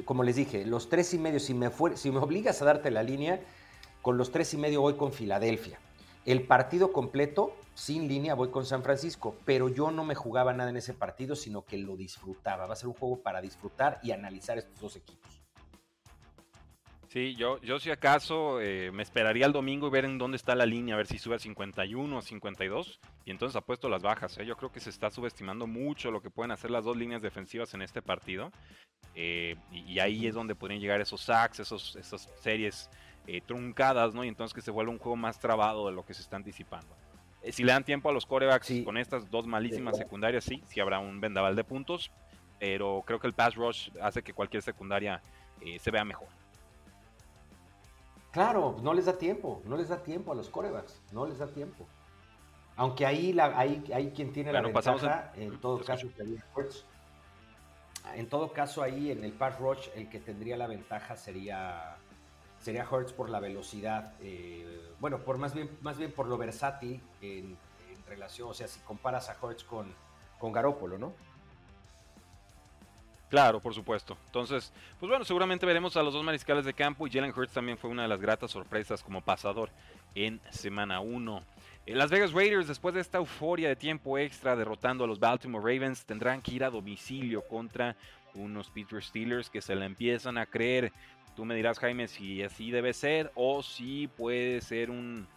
[0.04, 3.02] como les dije, los tres y medio, si me, si me obligas a darte la
[3.02, 3.40] línea,
[4.02, 5.80] con los tres y medio voy con Filadelfia.
[6.26, 10.72] El partido completo sin línea voy con San Francisco, pero yo no me jugaba nada
[10.72, 12.66] en ese partido, sino que lo disfrutaba.
[12.66, 15.35] Va a ser un juego para disfrutar y analizar estos dos equipos.
[17.16, 20.54] Sí, yo, yo si acaso eh, me esperaría el domingo y ver en dónde está
[20.54, 24.38] la línea, a ver si sube a 51 o 52, y entonces apuesto las bajas.
[24.38, 24.46] ¿eh?
[24.46, 27.74] Yo creo que se está subestimando mucho lo que pueden hacer las dos líneas defensivas
[27.74, 28.52] en este partido,
[29.14, 32.90] eh, y, ahí es donde pueden llegar esos sacks, esos, esas series
[33.46, 34.26] truncadas, ¿no?
[34.26, 36.98] Y entonces que se vuelva un juego más trabado de lo que se está anticipando.
[37.42, 40.82] Eh, si le dan tiempo a los corebacks con estas dos malísimas secundarias, sí, sí
[40.82, 42.12] habrá un vendaval de puntos,
[42.60, 45.22] pero creo que el pass rush hace que cualquier secundaria
[45.62, 46.28] eh, se vea mejor.
[48.36, 51.48] Claro, no les da tiempo, no les da tiempo a los corebacks, no les da
[51.48, 51.88] tiempo.
[52.76, 56.08] Aunque ahí la, hay, hay quien tiene la ventaja, en, todo caso,
[58.14, 61.96] en todo caso ahí en el pass rush el que tendría la ventaja sería
[62.60, 67.02] sería Hertz por la velocidad, eh, bueno, por más bien, más bien por lo versátil
[67.22, 67.58] en,
[68.06, 69.96] relación, o sea, si comparas a Hertz con,
[70.40, 71.14] con Garópolo, ¿no?
[73.30, 74.18] Claro, por supuesto.
[74.28, 77.78] Entonces, pues bueno, seguramente veremos a los dos mariscales de campo y Jalen Hurts también
[77.78, 79.70] fue una de las gratas sorpresas como pasador
[80.14, 81.44] en semana 1.
[81.86, 85.64] Eh, Las Vegas Raiders, después de esta euforia de tiempo extra derrotando a los Baltimore
[85.64, 87.96] Ravens, tendrán que ir a domicilio contra
[88.36, 90.92] unos Pittsburgh Steelers que se la empiezan a creer.
[91.36, 95.28] Tú me dirás, Jaime, si así debe ser o si puede ser un,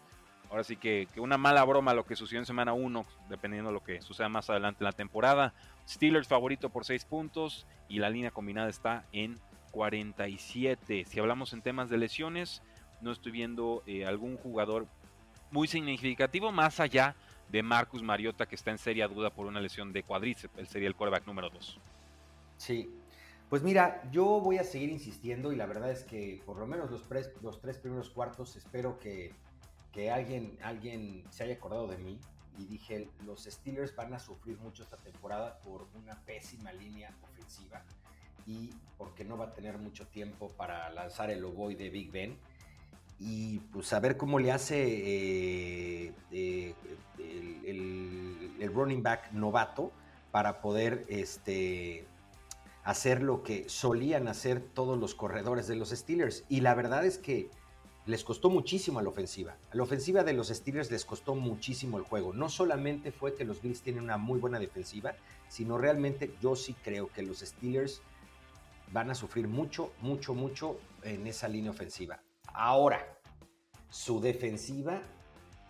[0.50, 3.82] ahora sí que, una mala broma lo que sucedió en semana 1, dependiendo de lo
[3.82, 5.54] que suceda más adelante en la temporada.
[5.88, 9.38] Steelers favorito por 6 puntos y la línea combinada está en
[9.72, 11.04] 47.
[11.06, 12.62] Si hablamos en temas de lesiones,
[13.00, 14.87] no estoy viendo eh, algún jugador
[15.50, 17.14] muy significativo más allá
[17.48, 20.58] de Marcus Mariota que está en seria duda por una lesión de cuádriceps.
[20.58, 21.78] Él sería el quarterback número 2.
[22.58, 22.90] Sí,
[23.48, 26.90] pues mira, yo voy a seguir insistiendo y la verdad es que por lo menos
[26.90, 27.08] los,
[27.42, 29.32] los tres primeros cuartos espero que,
[30.12, 32.18] alguien, alguien se haya acordado de mí
[32.59, 37.83] y dije, los Steelers van a sufrir mucho esta temporada por una pésima línea ofensiva
[38.46, 42.37] y porque no va a tener mucho tiempo para lanzar el oboe de Big Ben
[43.20, 46.74] y pues a ver cómo le hace eh, eh,
[47.66, 49.92] el, el, running back novato
[50.31, 52.07] para poder este,
[52.85, 56.44] hacer lo que solían hacer todos los corredores de los Steelers.
[56.48, 57.51] Y la verdad es que
[58.09, 59.59] les costó muchísimo a la ofensiva.
[59.71, 62.33] A la ofensiva de los Steelers les costó muchísimo el juego.
[62.33, 65.14] No solamente fue que los Bills tienen una muy buena defensiva,
[65.49, 68.01] sino realmente yo sí creo que los Steelers
[68.92, 72.23] van a sufrir mucho, mucho, mucho en esa línea ofensiva.
[72.55, 73.21] Ahora,
[73.90, 75.03] su defensiva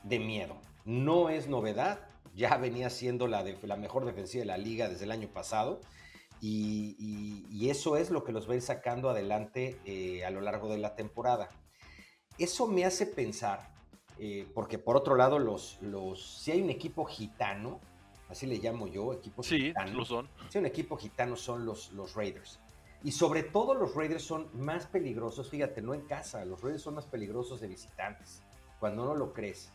[0.04, 0.60] de miedo.
[0.84, 3.42] No es novedad, ya venía siendo la,
[3.76, 5.80] mejor defensiva de la liga desde el año pasado
[6.40, 10.68] y, eso es lo que los va a ir sacando adelante eh, a lo largo
[10.68, 11.50] de la temporada.
[12.38, 13.70] Eso me hace pensar,
[14.18, 17.80] eh, porque por otro lado, los, los, si hay un equipo gitano,
[18.28, 20.28] así le llamo yo, equipo sí, lo son.
[20.48, 22.60] Si hay un equipo gitano son los, los Raiders.
[23.02, 26.94] Y sobre todo los Raiders son más peligrosos, fíjate, no en casa, los Raiders son
[26.94, 28.42] más peligrosos de visitantes,
[28.80, 29.72] cuando no lo crees.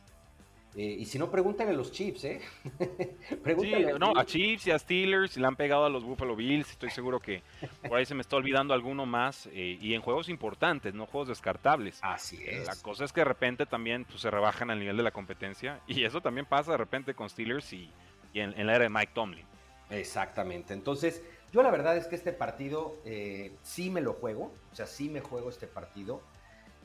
[0.75, 2.41] Eh, y si no, pregúntale a los Chiefs, ¿eh?
[3.43, 6.71] pregúntale a no, a Chiefs y a Steelers, le han pegado a los Buffalo Bills,
[6.71, 7.43] estoy seguro que
[7.87, 11.27] por ahí se me está olvidando alguno más, eh, y en juegos importantes, no juegos
[11.27, 11.99] descartables.
[12.01, 12.65] Así es.
[12.65, 15.79] La cosa es que de repente también pues, se rebajan al nivel de la competencia,
[15.85, 17.91] y eso también pasa de repente con Steelers y,
[18.33, 19.45] en, la era de Mike Tomlin.
[19.91, 24.75] Exactamente, entonces yo la verdad es que este partido eh, sí me lo juego, o
[24.75, 26.21] sea, sí me juego este partido.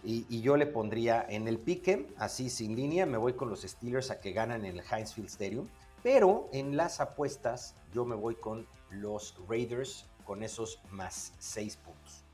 [0.04, 4.10] Y, yo le pondría en el pique, así sin línea, me voy con los Steelers
[4.10, 5.68] a que ganan el Heinz Field Stadium.
[6.02, 12.24] Pero en las apuestas yo me voy con los Raiders con esos más seis puntos.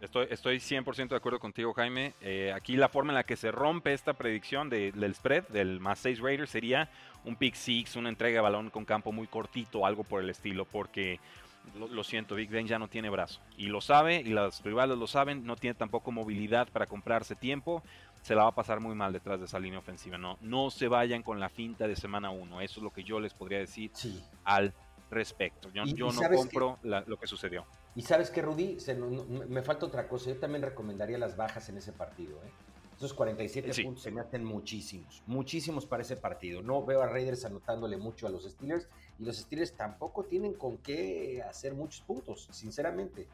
[0.00, 2.14] Estoy, estoy 100% de acuerdo contigo, Jaime.
[2.22, 5.98] Eh, aquí la forma en la que se rompe esta predicción del spread, del más
[5.98, 6.90] 6 Raiders, sería
[7.24, 10.64] un pick six, una entrega de balón con campo muy cortito, algo por el estilo,
[10.64, 11.20] porque
[11.74, 13.40] lo, siento, Big Ben ya no tiene brazo.
[13.56, 17.82] Y lo sabe, y los rivales lo saben, no tiene tampoco movilidad para comprarse tiempo.
[18.22, 20.18] Se la va a pasar muy mal detrás de esa línea ofensiva.
[20.18, 22.60] No, no se vayan con la finta de semana 1.
[22.60, 23.90] Eso es lo que yo les podría decir
[24.44, 24.74] al
[25.10, 25.70] respecto.
[25.72, 27.64] Yo, yo no compro lo que sucedió.
[27.94, 28.76] Y sabes que, Rudy,
[29.48, 30.30] me falta otra cosa.
[30.30, 32.36] Yo también recomendaría las bajas en ese partido.
[32.44, 32.50] ¿eh?
[33.00, 36.60] Esos 47 puntos se me hacen muchísimos, muchísimos para ese partido.
[36.60, 40.76] No veo a Raiders anotándole mucho a los Steelers y los Steelers tampoco tienen con
[40.76, 43.26] qué hacer muchos puntos, sinceramente.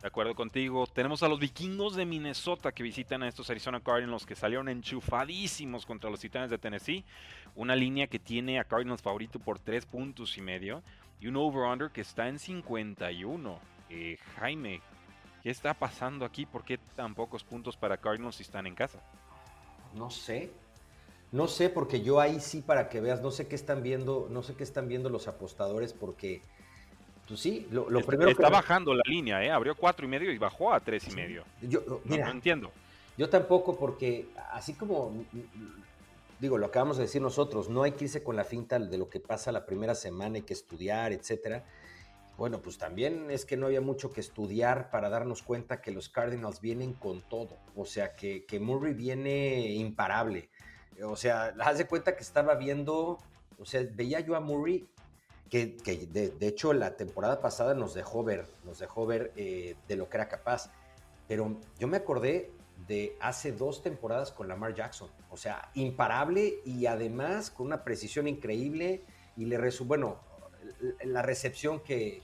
[0.00, 0.86] De acuerdo contigo.
[0.86, 5.84] Tenemos a los vikingos de Minnesota que visitan a estos Arizona Cardinals que salieron enchufadísimos
[5.84, 7.04] contra los Titanes de Tennessee.
[7.56, 10.82] Una línea que tiene a Cardinals favorito por 3 puntos y medio.
[11.20, 13.58] Y un over-under que está en 51.
[13.90, 14.80] Eh, Jaime,
[15.44, 16.46] ¿qué está pasando aquí?
[16.46, 18.98] ¿Por qué tan pocos puntos para Cardinals si están en casa?
[19.94, 20.50] No sé.
[21.32, 24.42] No sé, porque yo ahí sí, para que veas, no sé qué están viendo, no
[24.42, 26.40] sé qué están viendo los apostadores, porque
[27.28, 29.50] pues sí, lo, primero está bajando la línea, ¿eh?
[29.50, 31.44] Abrió cuatro y medio y bajó a tres y medio.
[31.60, 32.70] Yo, mira, no, entiendo.
[33.18, 35.12] Yo tampoco, porque así como
[36.38, 39.08] digo, lo acabamos de decir nosotros, no hay que irse con la finta de lo
[39.10, 41.64] que pasa la primera semana, hay que estudiar, etcétera.
[42.36, 46.08] Bueno, pues también es que no había mucho que estudiar para darnos cuenta que los
[46.08, 47.58] Cardinals vienen con todo.
[47.76, 50.50] O sea, que, que Murray viene imparable.
[51.02, 53.18] O sea, haz de cuenta que estaba viendo,
[53.58, 54.88] o sea, veía yo a Murray
[55.48, 60.08] que, de, hecho la temporada pasada nos dejó ver, nos dejó ver eh, de lo
[60.08, 60.70] que era capaz.
[61.28, 62.50] Pero yo me acordé
[62.88, 65.08] de hace dos temporadas con Lamar Jackson.
[65.30, 69.04] O sea, imparable y además con una precisión increíble.
[69.36, 70.18] Y le bueno,
[71.04, 72.22] la recepción que,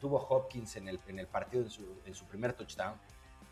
[0.00, 2.94] tuvo Hopkins en el, en el partido en su, en su primer touchdown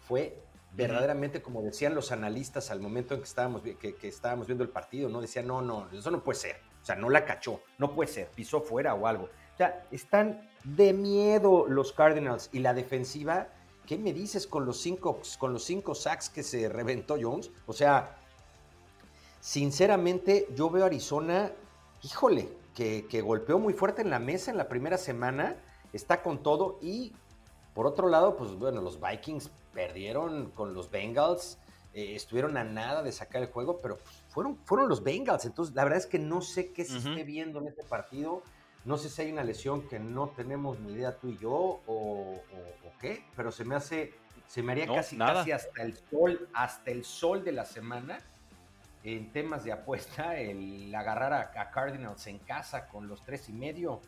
[0.01, 0.43] fue
[0.75, 4.71] verdaderamente, como decían los analistas al momento en que estábamos, que, que, estábamos viendo el
[4.71, 5.21] partido, ¿no?
[5.21, 6.57] Decían, no, no, eso no puede ser.
[6.83, 9.25] O sea, no la cachó, no puede ser, pisó fuera o algo.
[9.25, 13.49] O sea, están de miedo los Cardinals y la defensiva.
[13.87, 17.51] ¿Qué me dices con los cinco, con los cinco sacks que se reventó Jones?
[17.67, 18.17] O sea,
[19.41, 21.53] sinceramente, yo veo a Arizona,
[22.03, 25.57] híjole, que, que golpeó muy fuerte en la mesa en la primera semana,
[25.93, 27.13] está con todo y
[27.75, 31.59] por otro lado, pues bueno, los Vikings perdieron con los Bengals,
[31.95, 35.47] eh, estuvieron a nada de sacar el juego, pero pues, fueron, fueron los Bengals.
[35.47, 38.43] Entonces, la verdad es que no sé qué se esté viendo en este partido.
[38.85, 42.43] No sé si hay una lesión que no tenemos ni idea tú y yo o,
[43.01, 44.13] qué, pero se me hace,
[44.47, 48.19] se me haría casi, casi hasta el sol, hasta el sol de la semana
[49.05, 54.01] en temas de apuesta, el agarrar a, Cardinals en casa con los tres y medio.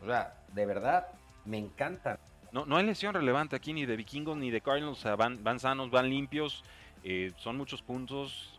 [0.00, 1.08] O sea, de verdad,
[1.44, 2.18] me encanta.
[2.52, 5.42] No, no hay lesión relevante aquí ni de vikingos ni de Cardinals, o sea, van,
[5.44, 6.64] van sanos, van limpios,
[7.04, 8.58] eh, son muchos puntos,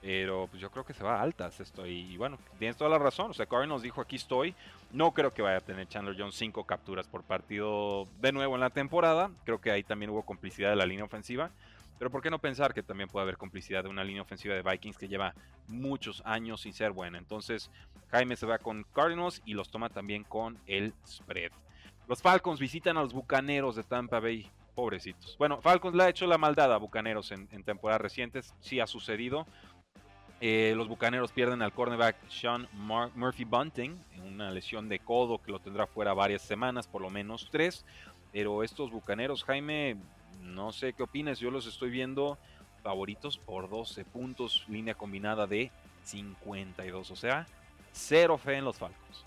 [0.00, 1.86] pero pues yo creo que se va a altas esto.
[1.86, 3.30] Y, bueno, tienes toda la razón.
[3.30, 4.54] O sea, nos dijo aquí estoy.
[4.92, 8.60] No creo que vaya a tener Chandler Jones cinco capturas por partido de nuevo en
[8.60, 9.30] la temporada.
[9.44, 11.50] Creo que ahí también hubo complicidad de la línea ofensiva.
[11.98, 14.62] Pero ¿por qué no pensar que también puede haber complicidad de una línea ofensiva de
[14.62, 15.34] Vikings que lleva
[15.66, 17.18] muchos años sin ser buena?
[17.18, 17.70] Entonces,
[18.10, 21.52] Jaime se va con Cardinals y los toma también con el spread.
[22.06, 24.50] Los Falcons visitan a los Bucaneros de Tampa Bay.
[24.74, 25.36] Pobrecitos.
[25.38, 28.54] Bueno, Falcons le ha hecho la maldad a Bucaneros en, en temporadas recientes.
[28.60, 29.44] Sí ha sucedido.
[30.40, 35.58] Eh, los Bucaneros pierden al cornerback Sean Murphy Bunting, una lesión de codo que lo
[35.58, 37.84] tendrá fuera varias semanas, por lo menos tres.
[38.32, 39.96] Pero estos Bucaneros, Jaime,
[40.40, 42.38] no sé qué opinas, yo los estoy viendo
[42.82, 45.70] favoritos por 12 puntos, línea combinada de
[46.04, 47.46] 52, o sea,
[47.92, 49.24] cero fe en los Falcons.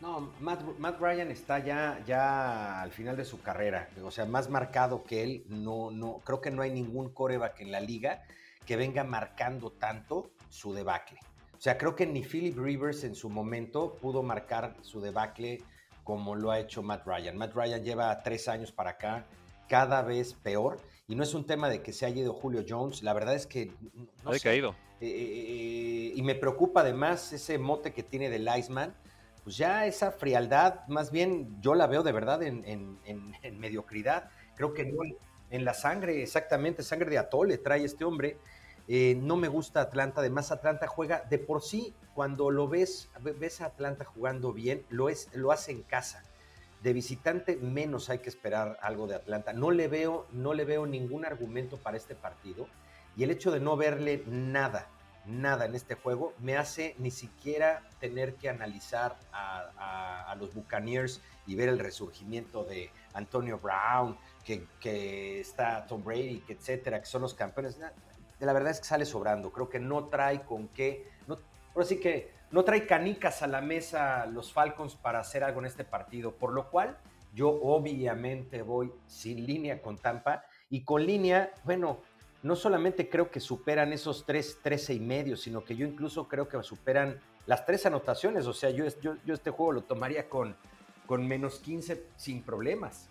[0.00, 5.04] No, Matt, Ryan está ya, ya al final de su carrera, o sea, más marcado
[5.04, 8.22] que él, no, no, creo que no hay ningún coreback en la liga
[8.64, 11.18] que venga marcando tanto su debacle.
[11.52, 15.62] O sea, creo que ni Philip Rivers en su momento pudo marcar su debacle
[16.02, 17.36] como lo ha hecho Matt Ryan.
[17.36, 19.26] Matt Ryan lleva tres años para acá,
[19.70, 20.78] cada vez peor.
[21.06, 23.46] Y no es un tema de que se haya ido Julio Jones, la verdad es
[23.46, 23.72] que...
[24.24, 24.74] No ha caído.
[25.00, 28.94] Eh, eh, y me preocupa además ese mote que tiene de Iceman.
[29.42, 34.28] Pues ya esa frialdad, más bien yo la veo de verdad en, en mediocridad.
[34.54, 34.98] Creo que no
[35.50, 38.38] en la sangre, exactamente, sangre de atole trae este hombre.
[38.88, 43.60] Eh, no me gusta Atlanta, además Atlanta juega de por sí, cuando lo ves, ves
[43.60, 46.24] a Atlanta jugando bien, lo, es, lo hace en casa.
[46.82, 49.52] De visitante menos hay que esperar algo de Atlanta.
[49.52, 52.66] No le veo, no le veo ningún argumento para este partido
[53.16, 54.88] y el hecho de no verle nada,
[55.26, 61.54] nada en este juego me hace ni siquiera tener que analizar a, los Buccaneers y
[61.54, 67.34] ver el resurgimiento de Antonio Brown, que, está Tom Brady, que etcétera, que son los
[67.34, 67.78] campeones
[68.46, 69.52] la verdad es que sale sobrando.
[69.52, 71.08] Creo que no trae con qué.
[71.26, 71.38] No,
[71.74, 75.66] ahora sí que no trae canicas a la mesa los Falcons para hacer algo en
[75.66, 76.32] este partido.
[76.32, 76.98] Por lo cual,
[77.32, 82.00] Yo obviamente voy sin línea con Tampa y con línea, bueno,
[82.42, 86.48] no solamente creo que superan esos 3, 13 y medio, sino que yo incluso creo
[86.48, 88.46] que superan las tres anotaciones.
[88.46, 90.56] O sea, yo, este juego lo tomaría con,
[91.06, 93.08] con menos 15 sin problemas.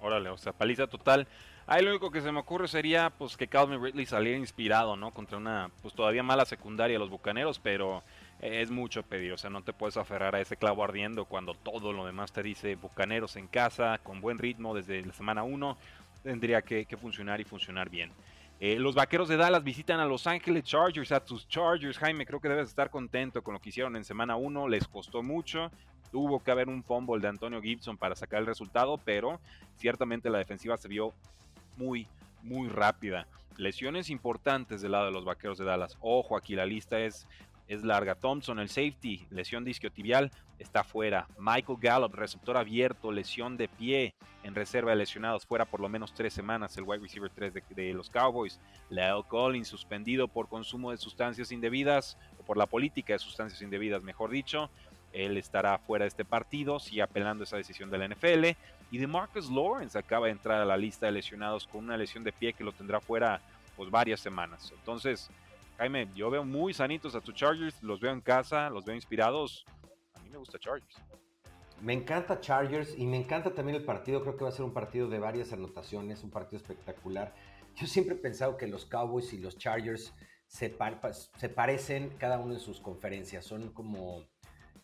[0.00, 1.28] Órale, o sea, paliza total.
[1.66, 5.12] Ahí lo único que se me ocurre sería pues que Calvin Ridley saliera inspirado, ¿no?
[5.12, 8.02] Contra una pues todavía mala secundaria de los Bucaneros, pero
[8.42, 11.92] es mucho pedir, o sea, no te puedes aferrar a ese clavo ardiendo cuando todo
[11.92, 15.78] lo demás te dice Bucaneros en casa, con buen ritmo desde la semana 1,
[16.24, 18.10] tendría que, funcionar y funcionar bien.
[18.58, 22.40] Eh, los vaqueros de Dallas visitan a Los Ángeles Chargers, a tus Chargers, Jaime, creo
[22.40, 25.70] que debes estar contento con lo que hicieron en semana 1, les costó mucho,
[26.10, 29.40] tuvo que haber un fumble de Antonio Gibson para sacar el resultado, pero
[29.76, 31.14] ciertamente la defensiva se vio
[31.76, 32.08] muy,
[32.42, 33.28] muy rápida.
[33.56, 35.96] Lesiones importantes del lado de los vaqueros de Dallas.
[36.00, 37.26] Ojo, aquí la lista es
[37.72, 38.14] es larga.
[38.14, 41.26] Thompson, el safety, lesión disquiotibial, está fuera.
[41.38, 46.12] Michael Gallup, receptor abierto, lesión de pie en reserva de lesionados, fuera por lo menos
[46.12, 46.76] tres semanas.
[46.76, 48.60] El wide receiver 3 de, los Cowboys.
[48.90, 54.02] Leo Collins, suspendido por consumo de sustancias indebidas, o por la política de sustancias indebidas,
[54.02, 54.70] mejor dicho.
[55.12, 58.56] Él estará fuera de este partido, sigue apelando esa decisión de la NFL.
[58.90, 62.24] Y de Marcus Lawrence acaba de entrar a la lista de lesionados con una lesión
[62.24, 63.40] de pie que lo tendrá fuera
[63.76, 64.70] pues varias semanas.
[64.74, 65.30] Entonces,
[65.78, 69.64] Jaime, yo veo muy sanitos a tus Chargers, los veo en casa, los veo inspirados.
[70.14, 70.96] A mí me gusta Chargers.
[71.80, 74.22] Me encanta Chargers y me encanta también el partido.
[74.22, 77.34] Creo que va a ser un partido de varias anotaciones, un partido espectacular.
[77.74, 80.14] Yo siempre he pensado que los Cowboys y los Chargers
[80.46, 80.76] se,
[81.38, 83.44] se parecen cada uno en sus conferencias.
[83.44, 84.22] Son como,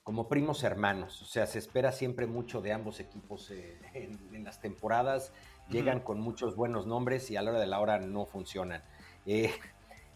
[0.02, 1.22] como primos hermanos.
[1.22, 5.32] O sea, se espera siempre mucho de ambos equipos eh, en, las temporadas.
[5.68, 8.82] Llegan con muchos buenos nombres y a la hora de la hora no funcionan.
[9.24, 9.52] Eh,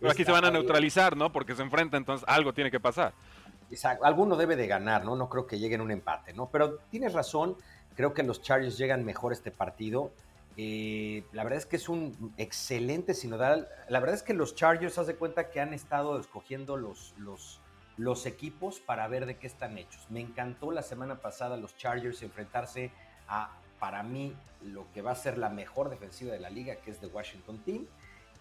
[0.02, 1.32] pero aquí se van a neutralizar, ¿no?
[1.32, 3.14] Porque se enfrentan, entonces algo tiene que pasar.
[3.70, 4.04] Exacto.
[4.04, 5.16] Alguno debe de ganar, ¿no?
[5.16, 6.50] No creo que lleguen a un empate, ¿no?
[6.50, 7.56] Pero tienes razón,
[7.94, 10.12] creo que los Chargers llegan mejor a este partido.
[10.56, 13.68] Eh, la verdad es que es un excelente sinodal.
[13.88, 17.60] La verdad es que los Chargers, haz de cuenta que han estado escogiendo los, los,
[17.96, 20.04] los equipos para ver de qué están hechos.
[20.10, 22.90] Me encantó la semana pasada los Chargers enfrentarse
[23.28, 26.90] a, para mí, lo que va a ser la mejor defensiva de la liga, que
[26.90, 27.86] es de Washington Team.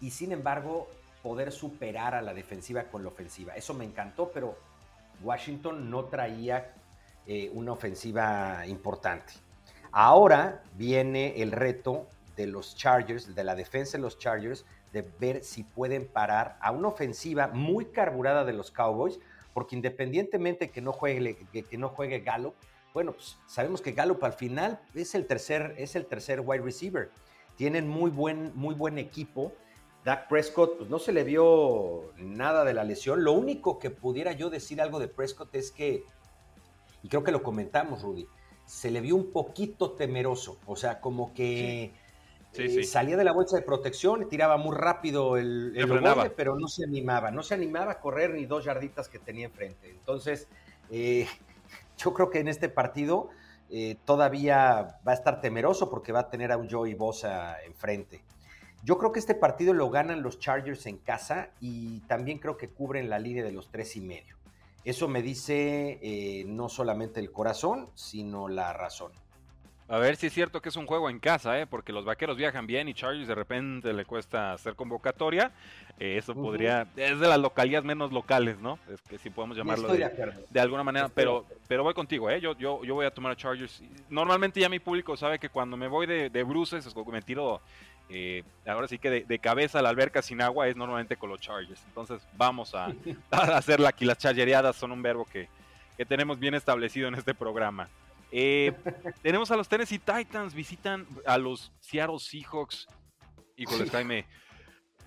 [0.00, 0.88] Y sin embargo,
[1.22, 3.54] poder superar a la defensiva con la ofensiva.
[3.54, 4.56] Eso me encantó, pero
[5.22, 6.74] Washington no traía
[7.26, 9.34] eh, una ofensiva importante.
[9.92, 12.06] Ahora viene el reto
[12.36, 16.70] de los Chargers, de la defensa de los Chargers, de ver si pueden parar a
[16.70, 19.18] una ofensiva muy carburada de los Cowboys,
[19.54, 22.54] porque independientemente que no juegue, que, no juegue Gallup,
[22.92, 27.10] bueno, pues sabemos que Gallup al final es el tercer, es el tercer wide receiver.
[27.56, 29.52] Tienen muy buen, muy buen equipo
[30.04, 33.22] Dak Prescott, pues no se le vio nada de la lesión.
[33.22, 36.04] Lo único que pudiera yo decir algo de Prescott es que,
[37.02, 38.26] y creo que lo comentamos, Rudy,
[38.66, 40.58] se le vio un poquito temeroso.
[40.66, 41.92] O sea, como que
[42.54, 46.84] eh, salía de la bolsa de protección, tiraba muy rápido el, el pero no se
[46.84, 47.30] animaba.
[47.30, 49.88] No se animaba a correr ni dos yarditas que tenía enfrente.
[49.88, 50.48] Entonces,
[50.90, 51.26] eh,
[51.98, 53.30] yo creo que en este partido
[53.70, 58.22] eh, todavía va a estar temeroso porque va a tener a un Joey Bosa enfrente.
[58.84, 62.68] Yo creo que este partido lo ganan los Chargers en casa y también creo que
[62.68, 64.36] cubren la línea de los tres y medio.
[64.84, 69.12] Eso me dice eh, no solamente el corazón, sino la razón.
[69.88, 71.66] A ver si es cierto que es un juego en casa, ¿eh?
[71.66, 75.52] porque los vaqueros viajan bien y Chargers de repente le cuesta hacer convocatoria.
[75.98, 76.86] Eh, eso podría.
[76.96, 78.78] Es de las localidades menos locales, ¿no?
[78.90, 81.08] Es que si podemos llamarlo de, alguna manera.
[81.08, 82.40] pero, pero voy contigo, ¿eh?
[82.40, 83.82] Yo, yo, yo voy a tomar a Chargers.
[84.08, 87.60] Normalmente ya mi público sabe que cuando me voy de, de bruces, me tiro
[88.14, 91.40] eh, ahora sí que de, cabeza a la alberca sin agua es normalmente con los
[91.40, 91.82] Chargers.
[91.86, 92.92] Entonces vamos a,
[93.30, 94.04] hacerla aquí.
[94.04, 95.48] Las chargereadas son un verbo que,
[96.08, 97.88] tenemos bien establecido en este programa.
[98.32, 98.72] Eh,
[99.22, 102.86] tenemos a los Tennessee Titans, visitan a los Seattle Seahawks.
[103.56, 104.26] Híjoles, Jaime.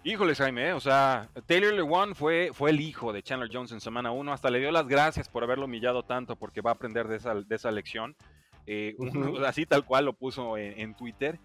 [0.03, 3.81] Híjoles, Jaime, eh, o sea, Taylor Lewan fue, fue el hijo de Chandler Jones en
[3.81, 4.31] semana 1.
[4.31, 7.35] Hasta le dio las gracias por haberlo humillado tanto porque va a aprender de esa,
[7.35, 8.15] de esa lección.
[9.45, 11.39] así tal cual lo puso en, en Twitter.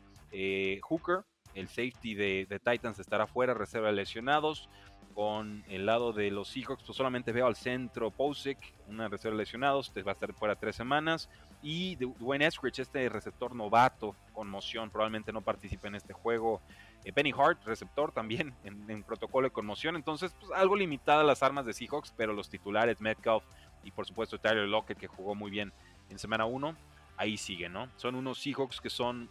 [0.83, 1.25] Hooker
[1.55, 4.69] el safety de, Titans estará fuera, reserva de lesionados.
[5.15, 9.43] Con el lado de los Seahawks, pues solamente veo al centro Posick, una reserva de
[9.43, 11.29] lesionados, va a estar fuera tres semanas.
[11.63, 16.63] Y Dwayne Eskridge, este receptor novato, con moción, probablemente no participe en este juego.
[17.05, 19.97] Eh, Penny Hart, receptor también en, protocolo de conmoción.
[19.97, 23.45] Entonces, pues algo limitada las armas de Seahawks, pero los titulares, Metcalf
[23.83, 25.73] y por supuesto Tyler Lockett, que jugó muy bien
[26.09, 26.77] en semana 1,
[27.17, 27.89] ahí sigue, ¿no?
[27.97, 29.31] Son unos Seahawks que son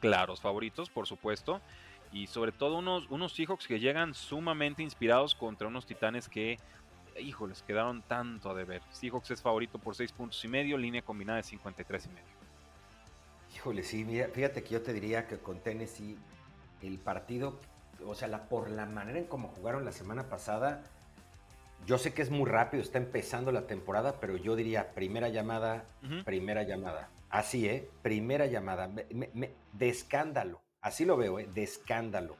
[0.00, 1.60] claros favoritos, por supuesto.
[2.12, 6.58] Y sobre todo unos, unos Seahawks que llegan sumamente inspirados contra unos Titanes que,
[7.18, 8.82] híjoles, quedaron tanto a deber.
[8.90, 12.40] Seahawks es favorito por 6 puntos y medio, línea combinada de 53 y medio.
[13.54, 16.16] Híjole, sí, fíjate que yo te diría que con Tennessee
[16.82, 17.60] el partido,
[18.04, 20.82] o sea, la, por la manera en cómo jugaron la semana pasada,
[21.86, 25.84] yo sé que es muy rápido, está empezando la temporada, pero yo diría primera llamada,
[26.24, 27.10] primera llamada.
[27.30, 27.88] Así, ¿eh?
[28.02, 28.88] Primera llamada.
[28.88, 30.60] de escándalo.
[30.80, 31.48] Así lo veo, ¿eh?
[31.52, 32.36] De escándalo.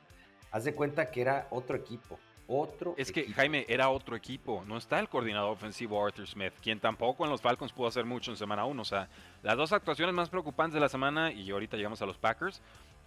[0.51, 2.19] Haz de cuenta que era otro equipo.
[2.53, 6.81] Otro es que Jaime era otro equipo, no está el coordinador ofensivo Arthur Smith, quien
[6.81, 8.83] tampoco en los Falcons pudo hacer mucho en semana 1.
[8.83, 9.09] O sea,
[9.45, 12.61] las dos actuaciones más preocupantes de la semana, y ahorita llegamos a los Packers,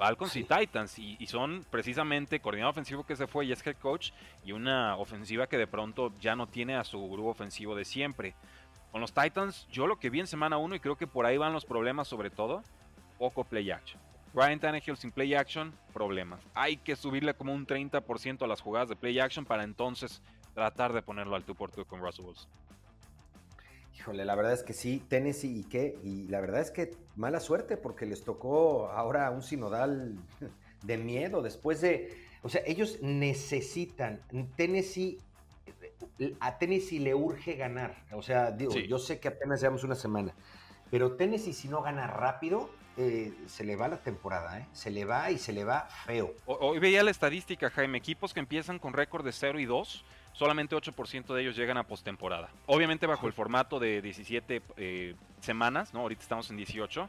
[0.04, 4.12] Falcons y Titans, y, son precisamente coordinador ofensivo que se fue y es head coach,
[4.44, 8.36] y una ofensiva que de pronto ya no tiene a su grupo ofensivo de siempre.
[8.92, 11.38] Con los Titans, yo lo que vi en semana 1, y creo que por ahí
[11.38, 12.64] van los problemas sobre todo,
[13.18, 13.98] poco play action.
[14.34, 16.42] Ryan Tannehill sin play action, problemas.
[16.54, 20.22] Hay que subirle como un 30% a las jugadas de play action para entonces
[20.54, 22.50] tratar de ponerlo al tú por tú con Russell Wilson.
[24.04, 27.40] Híjole, la verdad es que sí, Tennessee y qué, y la verdad es que mala
[27.40, 30.18] suerte porque les tocó ahora un sinodal
[30.84, 34.20] de miedo después de, o sea, ellos necesitan,
[34.58, 35.22] Tennessee,
[36.42, 40.34] a Tennessee le urge ganar, o sea, digo, yo sé que apenas llevamos una semana,
[40.92, 44.68] pero Tennessee si no gana rápido, eh, se le va la temporada, ¿eh?
[44.74, 46.36] Se le va y se le va feo.
[46.46, 47.98] Hoy veía la estadística, Jaime.
[47.98, 51.88] Equipos que empiezan con récord de 0 y 2, solamente 8% de ellos llegan a
[51.88, 52.50] postemporada.
[52.66, 56.02] Obviamente bajo el formato de 17 eh, semanas, ¿no?
[56.02, 57.08] Ahorita estamos en 18.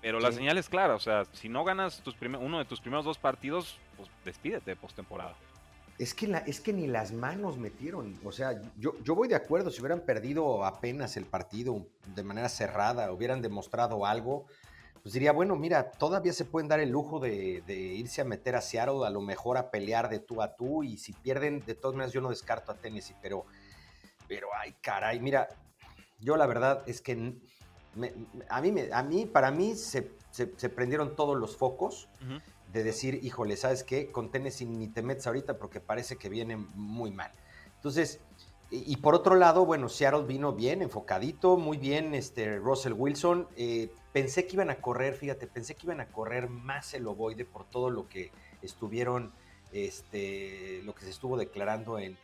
[0.00, 3.06] Pero la señal es clara, o sea, si no ganas tus uno de tus primeros
[3.06, 5.34] dos partidos, pues despídete de postemporada.
[5.98, 8.18] Es que, la, es que ni las manos metieron.
[8.22, 9.70] O sea, yo, yo voy de acuerdo.
[9.70, 14.44] Si hubieran perdido apenas el partido de manera cerrada, hubieran demostrado algo,
[15.04, 18.62] pues diría, bueno, mira, todavía se pueden dar el lujo de, irse a meter a
[18.62, 21.94] Seattle, a lo mejor a pelear de tú a tú, y si pierden, de todas
[21.94, 23.44] maneras yo no descarto a Tennessee, pero,
[24.26, 25.50] pero ay, caray, mira,
[26.20, 27.12] yo la verdad es que
[28.48, 30.08] a, mí, a mí, para mí, se,
[30.70, 32.08] prendieron todos los focos
[32.72, 34.10] de decir, híjole, ¿sabes qué?
[34.10, 37.30] Con Tennessee ni te metes ahorita porque parece que viene muy mal.
[37.76, 38.20] Entonces,
[38.74, 43.46] y, por otro lado, bueno, Seattle vino bien, enfocadito, muy bien, este, Russell Wilson.
[43.56, 47.44] Eh, pensé que iban a correr, fíjate, pensé que iban a correr más el ovoide
[47.44, 49.32] por todo lo que estuvieron,
[49.72, 52.18] este, lo que se estuvo declarando en,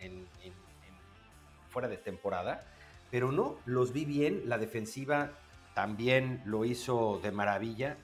[1.68, 2.66] fuera de temporada.
[3.12, 5.32] Pero no, los vi bien, la defensiva
[5.74, 7.96] también lo hizo de maravilla.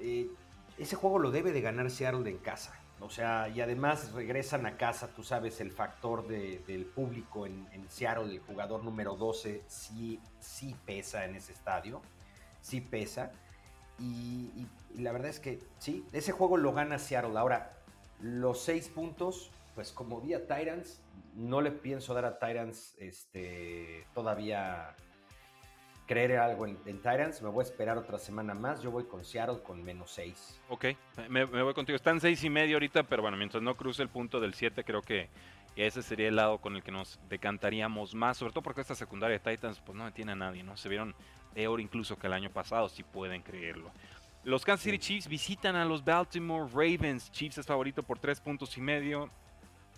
[0.00, 0.30] Eh,
[0.78, 2.83] ese juego lo debe de ganar Seattle en casa.
[3.04, 8.32] O sea, y además regresan a casa, tú sabes, el factor del público en, Seattle,
[8.32, 12.00] el jugador número 12, sí, sí pesa en ese estadio,
[12.62, 13.30] sí pesa.
[13.98, 17.38] Y, la verdad es que sí, ese juego lo gana Seattle.
[17.38, 17.76] Ahora,
[18.20, 21.02] los seis puntos, pues como vi a Tyrants,
[21.34, 24.96] no le pienso dar a Tyrants este, todavía
[26.06, 27.42] creer algo en, Tyrants.
[27.42, 28.82] Me voy a esperar otra semana más.
[28.82, 30.60] Yo voy con Seattle con menos 6.
[30.68, 30.86] Ok,
[31.28, 31.96] me, voy contigo.
[31.96, 35.02] Están 6 y medio ahorita, pero bueno, mientras no cruce el punto del 7, creo
[35.02, 35.28] que
[35.76, 38.36] ese sería el lado con el que nos decantaríamos más.
[38.36, 40.76] Sobre todo porque esta secundaria de Titans pues no tiene a nadie, ¿no?
[40.76, 41.14] Se vieron
[41.54, 43.90] peor incluso que el año pasado, si pueden creerlo.
[44.44, 47.30] Los Kansas City Chiefs visitan a los Baltimore Ravens.
[47.30, 49.30] Chiefs es favorito por 3 puntos y medio.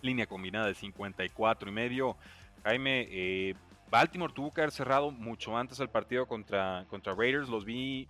[0.01, 2.15] Línea combinada de 54 y medio.
[2.63, 3.55] Jaime, eh,
[3.89, 7.49] Baltimore tuvo que haber cerrado mucho antes el partido contra, contra Raiders.
[7.49, 8.07] Los vi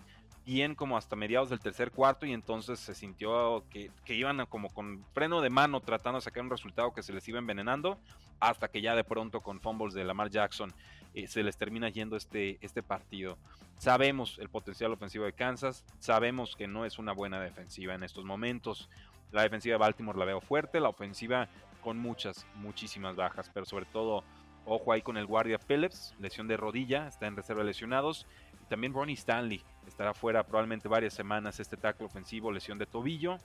[0.47, 5.03] bien como hasta mediados del tercer cuarto y entonces se sintió que, iban como con
[5.13, 7.97] freno de mano tratando de sacar un resultado que se les iba envenenando
[8.39, 10.73] hasta que ya de pronto con fumbles de Lamar Jackson
[11.13, 13.37] eh, se les termina yendo este, este partido.
[13.77, 18.23] Sabemos el potencial ofensivo de Kansas, sabemos que no es una buena defensiva en estos
[18.23, 18.89] momentos.
[19.33, 21.49] La defensiva de Baltimore la veo fuerte, la ofensiva
[21.81, 24.23] con muchas, muchísimas bajas, pero sobre todo
[24.69, 28.25] Ojo ahí con el guardia Phillips, lesión de rodilla, está en reserva de lesionados.
[28.61, 33.37] Y también Ronnie Stanley estará fuera probablemente varias semanas este tackle ofensivo, lesión de tobillo.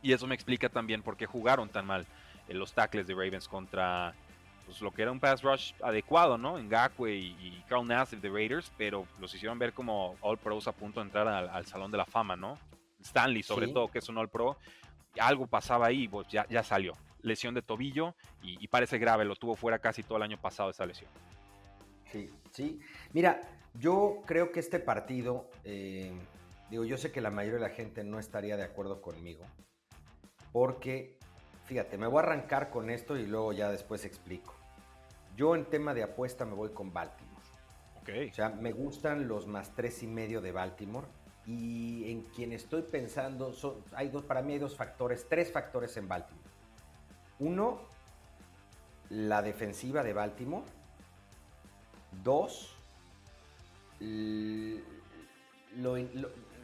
[0.00, 2.06] Y eso me explica también por qué jugaron tan mal
[2.46, 4.14] en los tackles de Ravens contra
[4.64, 6.56] pues, lo que era un pass rush adecuado, ¿no?
[6.56, 10.72] En Gakwe y, Carl Nassif de Raiders, pero los hicieron ver como All Pros a
[10.72, 12.56] punto de entrar al, Salón de la Fama, ¿no?
[13.00, 14.56] Stanley, sobre todo, que es un All Pro.
[15.18, 19.54] Algo pasaba ahí, pues ya, ya salió lesión de tobillo y, parece grave, lo tuvo
[19.54, 21.10] fuera casi todo el año pasado esa lesión.
[22.10, 22.80] Sí, sí.
[23.12, 23.40] Mira,
[23.74, 26.12] yo creo que este partido, eh,
[26.70, 29.44] digo, yo sé que la mayoría de la gente no estaría de acuerdo conmigo,
[30.52, 31.16] porque,
[31.66, 34.54] fíjate, me voy a arrancar con esto y luego ya después explico.
[35.36, 37.30] Yo en tema de apuesta me voy con Baltimore.
[38.02, 38.30] Okay.
[38.30, 41.06] O sea, me gustan los más tres y medio de Baltimore.
[41.46, 45.96] Y en quien estoy pensando, son, hay dos, para mí hay dos factores, tres factores
[45.96, 46.49] en Baltimore.
[47.40, 47.80] Uno,
[49.08, 50.64] la defensiva de Baltimore.
[52.22, 52.76] Dos,
[53.98, 55.96] lo,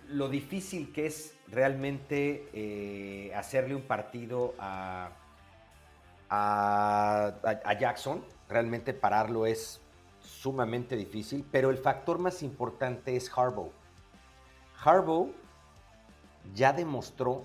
[0.09, 5.11] lo difícil que es realmente eh, hacerle un partido a,
[6.29, 9.81] a, Jackson, realmente pararlo es
[10.21, 13.73] sumamente difícil, pero el factor más importante es Harbaugh.
[14.85, 15.31] Harbaugh
[16.55, 17.45] ya demostró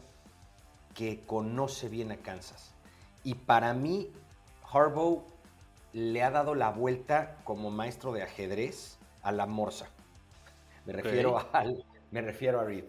[0.93, 2.73] que conoce bien a Kansas.
[3.24, 4.11] Y para mí,
[4.72, 5.24] Harbaugh
[5.93, 9.89] le ha dado la vuelta como maestro de ajedrez a la morsa.
[10.86, 12.86] Me refiero, al, me refiero a Reed.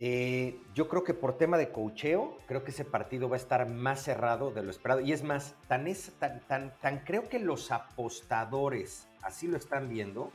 [0.00, 3.66] Eh, yo creo que por tema de cocheo, creo que ese partido va a estar
[3.68, 5.00] más cerrado de lo esperado.
[5.00, 9.88] Y es más, tan, es, tan, tan, tan creo que los apostadores así lo están
[9.88, 10.30] viendo,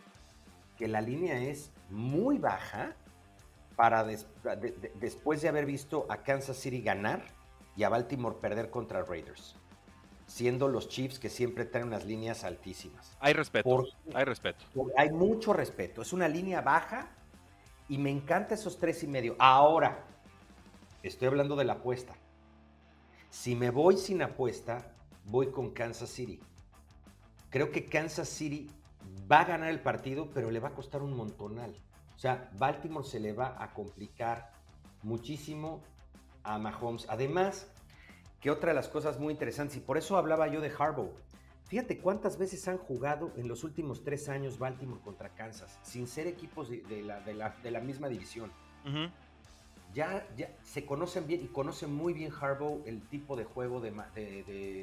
[0.78, 2.96] que la línea es muy baja
[3.76, 7.24] para después de haber visto a Kansas City ganar
[7.76, 9.56] y a Baltimore perder contra Raiders,
[10.28, 13.18] siendo los Chiefs que siempre traen unas líneas altísimas.
[13.20, 14.66] Hay respeto, hay respeto.
[14.98, 17.10] Hay mucho respeto, es una línea baja
[17.90, 19.36] y me encanta esos tres y medio.
[19.40, 20.06] Ahora,
[21.02, 22.14] estoy hablando de la apuesta.
[23.30, 24.94] Si me voy sin apuesta,
[25.26, 26.40] voy con Kansas City.
[27.50, 28.70] Creo que Kansas City
[29.32, 31.76] va a ganar el partido, pero le va a costar un montonal.
[32.16, 34.52] O sea, Baltimore se le va a complicar
[35.02, 35.82] muchísimo
[36.44, 37.06] a Mahomes.
[37.10, 37.68] Además,
[38.40, 41.14] que otra de las cosas muy interesantes, y por eso hablaba yo de Harbaugh.
[41.66, 46.28] Fíjate cuántas veces han jugado en los últimos tres años Baltimore contra Kansas, sin ser
[46.28, 48.52] equipos de, la, misma división.
[49.94, 53.92] ya, ya se conocen bien y conocen muy bien Harbaugh el tipo de juego de,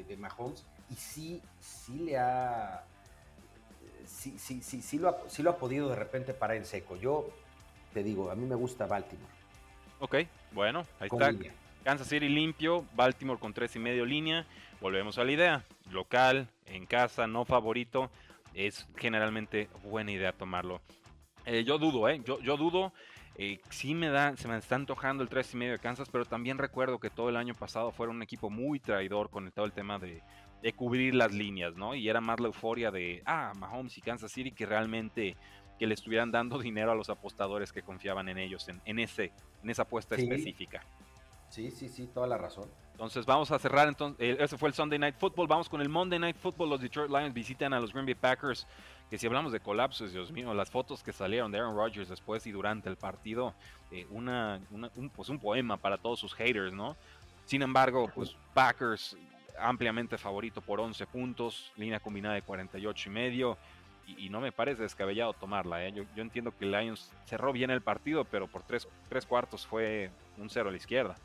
[0.07, 2.83] de, Mahomes y sí, sí le ha
[4.05, 6.95] sí, sí, sí, sí, lo ha, sí lo ha podido de repente parar en seco.
[6.95, 7.29] Yo
[7.93, 9.40] te digo, a mí me gusta Baltimore.
[10.01, 10.15] Ok,
[10.51, 11.31] bueno, ahí está.
[11.83, 14.47] Kansas City limpio, Baltimore con tres y medio línea.
[14.81, 15.63] Volvemos a la idea.
[15.91, 18.09] Local, en casa, no favorito.
[18.55, 20.81] Es generalmente buena idea tomarlo.
[21.45, 22.19] Eh, yo dudo, ¿eh?
[22.25, 22.93] Yo, yo dudo.
[23.35, 26.25] Eh, sí me da, se me está antojando el tres y medio de Kansas, pero
[26.25, 29.71] también recuerdo que todo el año pasado fueron un equipo muy traidor con todo el
[29.71, 30.23] tema de,
[30.61, 31.93] de cubrir las líneas, ¿no?
[31.95, 35.35] Y era más la euforia de, ah, Mahomes y Kansas City que realmente
[35.81, 39.31] que le estuvieran dando dinero a los apostadores que confiaban en ellos, en, ese,
[39.63, 40.85] en esa apuesta específica.
[41.49, 42.69] Sí, sí, sí, toda la razón.
[42.91, 46.19] Entonces vamos a cerrar, entonces, ese fue el Sunday Night Football, vamos con el Monday
[46.19, 48.67] Night Football, los Detroit Lions visitan a los Green Bay Packers,
[49.09, 52.45] que si hablamos de colapsos, Dios mío, las fotos que salieron de Aaron Rodgers después
[52.45, 53.55] y durante el partido,
[53.89, 56.95] eh, una, un, pues un poema para todos sus haters, ¿no?
[57.45, 59.17] Sin embargo, pues Packers
[59.57, 63.57] ampliamente favorito por 11 puntos, línea combinada de 48 y medio.
[64.07, 65.85] Y, no me parece descabellado tomarla.
[65.85, 65.93] ¿eh?
[65.93, 70.49] Yo, entiendo que Lions cerró bien el partido, pero por tres, tres cuartos fue un
[70.49, 71.15] cero a la izquierda.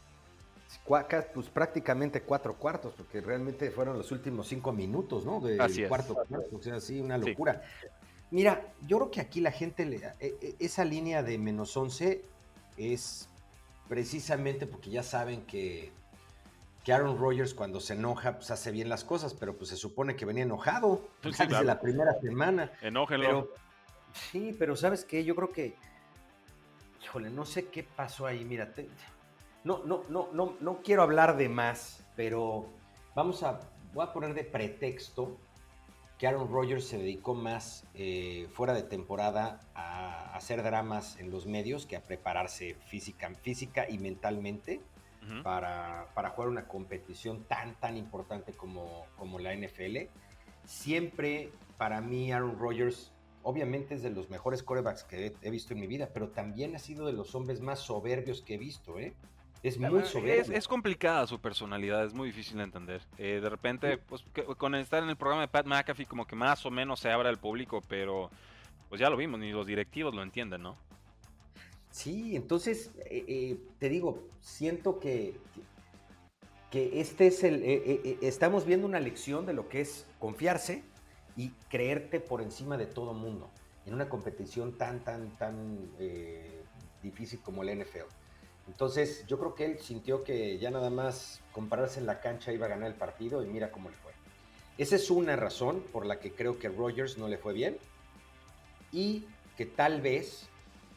[1.34, 5.40] Pues prácticamente cuatro cuartos, porque realmente fueron los últimos cinco minutos, ¿no?
[5.40, 5.56] De
[5.88, 7.62] cuarto cuarto, o sea, sí, una locura.
[8.30, 12.24] Mira, yo creo que aquí la gente, le, e, e, esa línea de menos 11
[12.76, 13.28] es
[13.88, 15.92] precisamente porque ya saben que
[16.86, 20.14] que Aaron Rodgers cuando se enoja, pues hace bien las cosas, pero pues se supone
[20.14, 22.70] que venía enojado pues desde la primera semana.
[22.80, 23.50] Enójenlo.
[24.12, 25.24] sí, pero ¿sabes qué?
[25.24, 25.74] Yo creo que,
[27.02, 28.88] híjole, no sé qué pasó ahí, mírate.
[29.64, 32.68] No, no, no, no, no quiero hablar de más, pero
[33.16, 33.58] vamos a,
[33.92, 35.36] voy a poner de pretexto
[36.18, 41.46] que Aaron Rodgers se dedicó más eh, fuera de temporada a hacer dramas en los
[41.46, 44.82] medios que a prepararse física, física y mentalmente
[45.42, 50.08] para, jugar una competición tan, tan importante como, como la NFL.
[50.64, 53.12] Siempre, para mí, Aaron Rodgers,
[53.42, 56.78] obviamente es de los mejores corebacks que he, visto en mi vida, pero también ha
[56.78, 59.14] sido de los hombres más soberbios que he visto, ¿eh?
[59.62, 60.54] Es muy soberbio.
[60.54, 63.02] Es, complicada su personalidad, es muy difícil de entender.
[63.18, 64.24] Eh, de repente, pues
[64.58, 67.28] con estar en el programa de Pat McAfee, como que más o menos se abre
[67.28, 68.30] al público, pero
[68.88, 70.76] pues ya lo vimos, ni los directivos lo entienden, ¿no?
[71.96, 75.34] Sí, entonces, eh, eh, te digo, siento que,
[76.70, 80.82] que este es el, eh, estamos viendo una lección de lo que es confiarse
[81.38, 83.48] y creerte por encima de todo mundo
[83.86, 85.88] en una competición tan, tan, tan
[87.02, 88.10] difícil como el NFL.
[88.68, 92.66] Entonces, yo creo que él sintió que ya nada más compararse en la cancha iba
[92.66, 94.12] a ganar el partido y mira cómo le fue.
[94.76, 97.78] Esa es una razón por la que creo que Rogers no le fue bien
[98.92, 99.24] y
[99.56, 100.50] que tal vez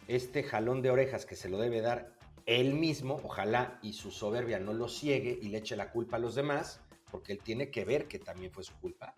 [0.09, 2.11] este jalón de orejas que se lo debe dar
[2.47, 6.19] él mismo, ojalá y su soberbia no lo ciegue y le eche la culpa a
[6.19, 6.81] los demás,
[7.11, 9.13] porque él tiene que ver que también fue su culpa.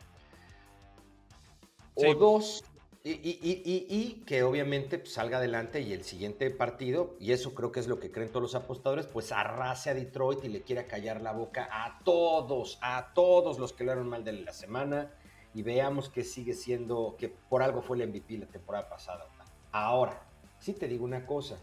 [1.96, 2.66] O dos,
[3.06, 7.88] y, que obviamente pues, salga adelante y el siguiente partido, y eso creo que es
[7.88, 11.32] lo que creen todos los apostadores, pues arrase a Detroit y le quiera callar la
[11.32, 15.10] boca a todos, a todos los que lo haron mal de la semana,
[15.54, 19.26] y veamos que sigue siendo, que por algo fue el MVP la temporada pasada.
[19.72, 20.31] Ahora,
[20.62, 21.58] sí te digo una cosa.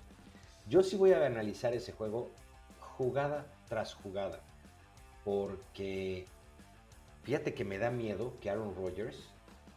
[0.68, 2.30] Yo sí voy a analizar ese juego
[2.80, 4.40] jugada tras jugada,
[5.24, 6.26] porque
[7.22, 9.30] fíjate que me da miedo que Aaron Rodgers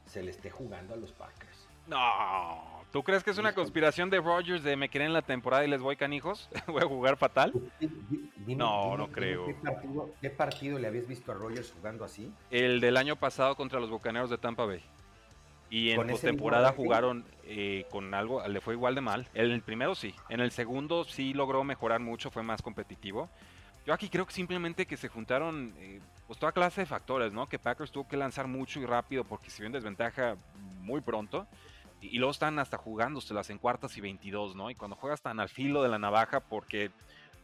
[0.05, 1.67] se le esté jugando a los Packers.
[1.88, 5.65] No, ¿tú crees que es una conspiración de Rodgers de me quieren en la temporada
[5.65, 6.49] y les voy canijos?
[6.67, 7.53] ¿Voy a jugar fatal?
[8.47, 9.45] no, no creo.
[10.22, 12.32] ¿qué partido, le habías visto a Rodgers jugando así?
[12.49, 14.84] El del año pasado contra los Bucaneros de Tampa Bay.
[15.72, 19.30] Y en postemporada jugaron eh, con algo, le fue igual de mal.
[19.34, 23.30] En el primero sí, en el segundo sí logró mejorar mucho, fue más competitivo.
[23.86, 27.47] Yo aquí creo que simplemente que se juntaron eh, pues toda clase de factores, ¿no?
[27.47, 30.36] Que Packers tuvo que lanzar mucho y rápido porque se vio en desventaja
[30.82, 31.47] muy pronto.
[32.01, 34.72] Y, luego están hasta jugándoselas en cuartas y 22, ¿no?
[34.72, 36.91] Y cuando juegas tan al filo de la navaja porque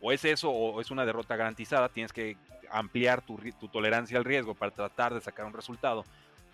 [0.02, 2.36] o es eso o es una derrota garantizada, tienes que
[2.72, 6.04] ampliar tu, tu tolerancia al riesgo para tratar de sacar un resultado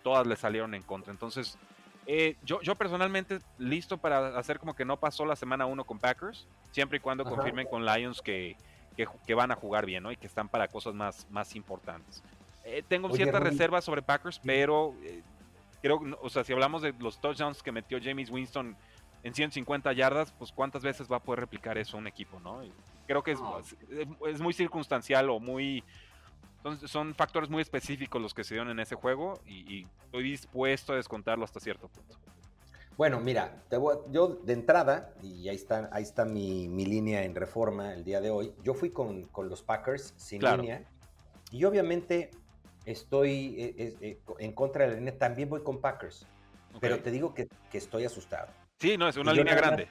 [0.03, 1.11] todas le salieron en contra.
[1.11, 1.57] Entonces,
[2.05, 5.99] eh, yo, yo personalmente listo para hacer como que no pasó la semana 1 con
[5.99, 8.57] Packers, siempre y cuando confirmen con Lions que,
[8.95, 10.11] que, van a jugar bien, ¿no?
[10.11, 12.21] Y que están para cosas más, más importantes.
[12.65, 15.21] Eh, tengo ciertas reservas sobre Packers, pero eh,
[15.81, 18.75] creo, o sea, si hablamos de los touchdowns que metió James Winston
[19.23, 22.61] en 150 yardas, pues cuántas veces va a poder replicar eso un equipo, ¿no?
[23.05, 23.39] creo que es,
[24.27, 25.83] es muy circunstancial o muy
[26.63, 30.93] entonces son factores muy específicos los que se dieron en ese juego y, estoy dispuesto
[30.93, 32.17] a descontarlo hasta cierto punto.
[32.95, 33.63] Bueno, mira,
[34.09, 38.29] yo de entrada, y ahí está, ahí está mi, línea en reforma el día de
[38.29, 40.85] hoy, yo fui con, los Packers sin línea
[41.51, 42.31] y obviamente
[42.85, 46.25] estoy eh, eh, eh, en contra de la línea, también voy con Packers,
[46.79, 48.47] pero te digo que, estoy asustado.
[48.79, 49.89] Sí, no, es una línea grande.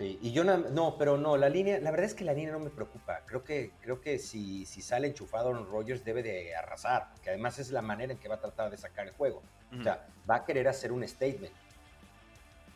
[0.00, 2.58] Sí, y yo no, pero no, la línea, la verdad es que la línea no
[2.58, 3.20] me preocupa.
[3.26, 7.58] Creo que, creo que si, si sale enchufado Aaron Rodgers debe de arrasar, que además
[7.58, 9.42] es la manera en que va a tratar de sacar el juego.
[9.78, 11.52] O sea, va a querer hacer un statement.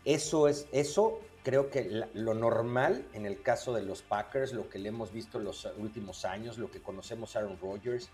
[0.04, 4.78] Eso es, eso creo que lo normal en el caso de los Packers, lo que
[4.78, 8.10] le hemos visto en los últimos años, lo que conocemos a Aaron Rodgers.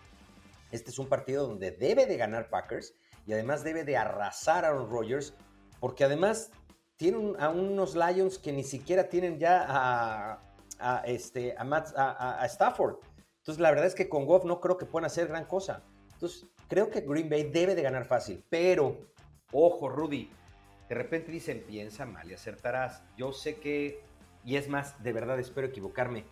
[0.70, 2.94] Este es un partido donde debe de ganar Packers
[3.26, 5.34] y además debe de arrasar a Aaron Rodgers,
[5.80, 6.52] porque además
[7.01, 9.64] tienen a unos Lions que ni siquiera tienen ya
[10.78, 12.96] a, este, a, Stafford.
[13.38, 15.82] Entonces, la verdad es que con Goff no creo que puedan hacer gran cosa.
[16.12, 18.44] Entonces, creo que Green Bay debe de ganar fácil.
[18.51, 18.98] Pero,
[19.51, 20.28] ojo, Rudy,
[20.90, 23.03] de repente dicen, piensa mal y acertarás.
[23.16, 24.05] Yo sé que,
[24.44, 26.26] y es más, de verdad espero equivocarme,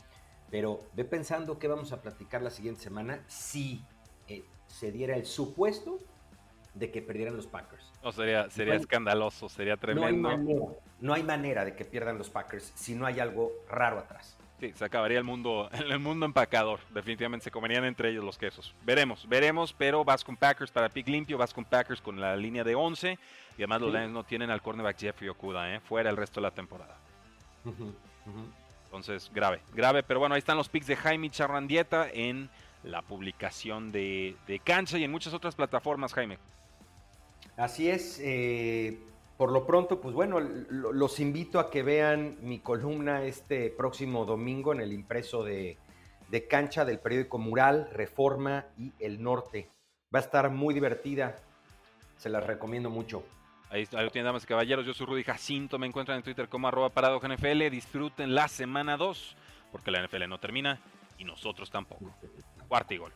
[0.50, 3.82] pero ve pensando que vamos a platicar la siguiente semana si
[4.26, 5.96] eh, se diera el supuesto
[6.78, 7.92] de que perdieran los Packers.
[8.02, 10.78] No, sería, sería escandaloso, sería tremendo.
[11.00, 14.36] No hay, manera, de que pierdan los Packers si no hay algo raro atrás.
[14.60, 16.80] Sí, se acabaría el mundo, el mundo empacador.
[16.90, 18.74] Definitivamente se comerían entre ellos los quesos.
[18.84, 22.64] Veremos, veremos, pero vas con Packers para pick limpio, vas con Packers con la línea
[22.64, 23.18] de 11.
[23.56, 25.80] Y además los Lions no tienen al cornerback Jeffrey Okuda, ¿eh?
[25.80, 26.96] fuera el resto de la temporada.
[28.84, 30.02] Entonces, grave, grave.
[30.02, 32.48] Pero bueno, ahí están los picks de Jaime Charrandieta en
[32.84, 36.38] la publicación de, de Cancha y en muchas otras plataformas, Jaime.
[37.58, 38.20] Así es.
[38.22, 38.98] Eh,
[39.36, 44.72] por lo pronto, pues bueno, los invito a que vean mi columna este próximo domingo
[44.72, 45.76] en el impreso de,
[46.48, 49.70] cancha del periódico Mural, Reforma y El Norte.
[50.14, 51.36] Va a estar muy divertida.
[52.16, 53.24] Se las recomiendo mucho.
[53.70, 54.86] Ahí, lo tienen, damas y caballeros.
[54.86, 55.78] Yo soy Rudy Jacinto.
[55.78, 57.70] Me encuentran en Twitter como arroba NFL.
[57.70, 59.36] Disfruten la semana 2,
[59.70, 60.80] porque la NFL no termina
[61.18, 62.10] y nosotros tampoco.
[62.66, 63.12] Cuarto y gol.